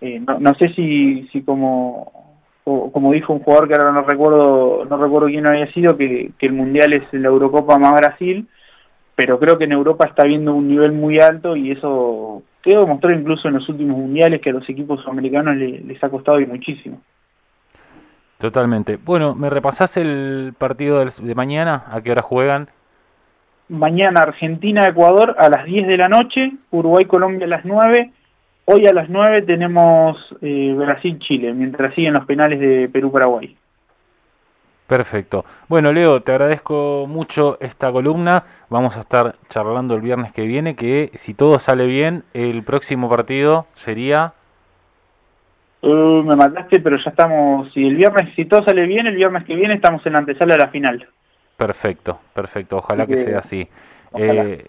Eh, 0.00 0.20
no, 0.20 0.54
sé 0.54 0.72
si, 0.74 1.28
si 1.32 1.42
como, 1.42 2.40
como 2.64 3.12
dijo 3.12 3.32
un 3.32 3.40
jugador 3.40 3.68
que 3.68 3.74
ahora 3.74 3.92
no 3.92 4.02
recuerdo, 4.02 4.86
no 4.88 4.96
recuerdo 4.96 5.26
quién 5.26 5.46
había 5.46 5.70
sido, 5.72 5.96
que, 5.96 6.32
el 6.38 6.52
Mundial 6.52 6.94
es 6.94 7.02
la 7.12 7.28
Eurocopa 7.28 7.78
más 7.78 8.00
Brasil, 8.00 8.48
pero 9.14 9.38
creo 9.38 9.58
que 9.58 9.64
en 9.64 9.72
Europa 9.72 10.06
está 10.06 10.24
viendo 10.24 10.54
un 10.54 10.68
nivel 10.68 10.92
muy 10.92 11.18
alto 11.18 11.54
y 11.54 11.72
eso 11.72 12.42
quedó 12.62 12.82
demostrado 12.82 13.18
incluso 13.18 13.48
en 13.48 13.54
los 13.54 13.68
últimos 13.68 13.98
mundiales 13.98 14.40
que 14.40 14.50
a 14.50 14.54
los 14.54 14.68
equipos 14.68 15.06
americanos 15.06 15.56
les, 15.56 16.02
ha 16.02 16.08
costado 16.08 16.40
y 16.40 16.46
muchísimo. 16.46 17.00
Totalmente. 18.38 18.96
Bueno, 18.96 19.34
¿me 19.34 19.50
repasás 19.50 19.96
el 19.96 20.54
partido 20.56 21.04
de 21.04 21.34
mañana? 21.34 21.84
¿A 21.90 22.00
qué 22.00 22.12
hora 22.12 22.22
juegan? 22.22 22.68
Mañana 23.68 24.20
Argentina-Ecuador 24.20 25.36
a 25.38 25.48
las 25.48 25.64
10 25.64 25.86
de 25.86 25.96
la 25.96 26.08
noche, 26.08 26.52
Uruguay-Colombia 26.70 27.46
a 27.46 27.50
las 27.50 27.64
9, 27.64 28.12
hoy 28.66 28.86
a 28.86 28.92
las 28.92 29.08
9 29.08 29.42
tenemos 29.42 30.16
eh, 30.42 30.74
Brasil-Chile, 30.76 31.52
mientras 31.54 31.94
siguen 31.94 32.14
los 32.14 32.26
penales 32.26 32.60
de 32.60 32.88
Perú-Paraguay. 32.88 33.56
Perfecto. 34.86 35.44
Bueno, 35.68 35.92
Leo, 35.92 36.22
te 36.22 36.32
agradezco 36.32 37.04
mucho 37.06 37.58
esta 37.60 37.92
columna. 37.92 38.44
Vamos 38.70 38.96
a 38.96 39.00
estar 39.00 39.36
charlando 39.50 39.94
el 39.94 40.00
viernes 40.00 40.32
que 40.32 40.46
viene, 40.46 40.76
que 40.76 41.10
si 41.14 41.34
todo 41.34 41.58
sale 41.58 41.86
bien, 41.86 42.24
el 42.32 42.62
próximo 42.62 43.10
partido 43.10 43.66
sería... 43.74 44.32
Uh, 45.82 46.22
me 46.24 46.34
mataste, 46.34 46.80
pero 46.80 46.96
ya 46.96 47.10
estamos, 47.10 47.70
si 47.72 47.86
el 47.86 47.96
viernes, 47.96 48.34
si 48.34 48.46
todo 48.46 48.64
sale 48.64 48.86
bien, 48.86 49.06
el 49.06 49.14
viernes 49.14 49.44
que 49.44 49.54
viene 49.54 49.74
estamos 49.74 50.04
en 50.06 50.14
la 50.14 50.20
antesala 50.20 50.54
de 50.54 50.60
la 50.60 50.68
final. 50.68 51.06
Perfecto, 51.58 52.20
perfecto. 52.34 52.76
Ojalá 52.76 53.04
que, 53.04 53.16
sea 53.16 53.40
así. 53.40 53.68
Eh, 54.14 54.64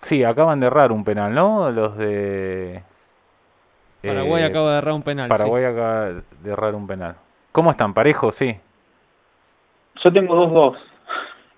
sí, 0.00 0.24
acaban 0.24 0.58
de 0.58 0.66
errar 0.66 0.90
un 0.90 1.04
penal, 1.04 1.32
¿no? 1.32 1.70
Los 1.70 1.96
de... 1.96 2.82
Paraguay 4.02 4.42
eh, 4.42 4.46
acaba 4.46 4.72
de 4.72 4.78
errar 4.78 4.94
un 4.94 5.02
penal. 5.02 5.28
Paraguay 5.28 5.64
acaba 5.64 6.06
de 6.06 6.50
errar 6.50 6.74
un 6.74 6.88
penal. 6.88 7.14
¿Cómo 7.52 7.70
están? 7.70 7.94
¿Parejos? 7.94 8.34
Sí. 8.34 8.58
Yo 10.02 10.12
tengo 10.12 10.34
dos 10.34 10.52
dos. 10.52 10.78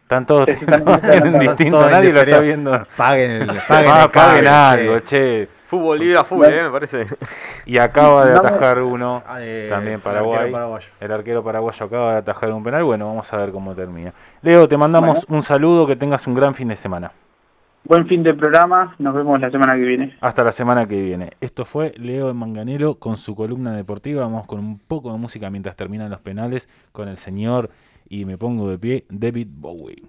Están 0.03 0.27
todos 0.27 0.47
distintos, 1.41 1.91
nadie 1.91 2.13
lo 2.13 2.21
está 2.21 2.41
viendo. 2.41 2.87
Paguen, 2.99 3.31
el, 3.31 3.47
paguen, 3.67 3.91
ah, 3.95 4.11
paguen 4.13 4.47
algo, 4.47 5.01
che. 5.01 5.49
Fútbol 5.67 5.99
libre 5.99 6.17
a 6.17 6.25
fútbol, 6.25 6.53
eh, 6.53 6.63
me 6.63 6.71
parece. 6.71 7.07
Y 7.67 7.79
acaba 7.79 8.25
de 8.25 8.37
atajar 8.37 8.81
uno, 8.81 9.25
ah, 9.27 9.41
también 9.69 10.01
Paraguay. 10.01 10.53
El 11.01 11.11
arquero, 11.11 11.43
paraguayo 11.43 11.85
acaba 11.85 12.13
de 12.13 12.19
atajar 12.19 12.53
un 12.53 12.63
penal. 12.63 12.85
Bueno, 12.85 13.07
vamos 13.07 13.33
a 13.33 13.37
ver 13.39 13.51
cómo 13.51 13.75
termina. 13.75 14.13
Leo, 14.43 14.69
te 14.69 14.77
mandamos 14.77 15.27
un 15.29 15.43
saludo, 15.43 15.85
que 15.85 15.97
tengas 15.97 16.27
un 16.29 16.35
gran 16.35 16.55
fin 16.55 16.69
de 16.69 16.77
semana. 16.77 17.11
Buen 17.83 18.07
fin 18.07 18.23
de 18.23 18.35
programa, 18.35 18.95
nos 18.99 19.15
vemos 19.15 19.41
la 19.41 19.51
semana 19.51 19.75
que 19.75 19.83
viene. 19.83 20.17
Hasta 20.21 20.45
la 20.45 20.53
semana 20.53 20.87
que 20.87 21.01
viene. 21.01 21.33
Esto 21.41 21.65
fue 21.65 21.93
Leo 21.97 22.33
Manganero 22.35 22.97
con 22.97 23.17
su 23.17 23.35
columna 23.35 23.73
deportiva. 23.73 24.23
Vamos 24.23 24.47
con 24.47 24.61
un 24.61 24.79
poco 24.79 25.13
de 25.13 25.19
música 25.19 25.51
mientras 25.51 25.75
terminan 25.75 26.11
los 26.11 26.21
penales 26.21 26.69
con 26.93 27.09
el 27.09 27.17
señor, 27.17 27.71
y 28.09 28.25
me 28.25 28.39
pongo 28.39 28.71
de 28.71 28.79
pie, 28.79 29.05
David 29.09 29.49
Bowie. 29.51 30.03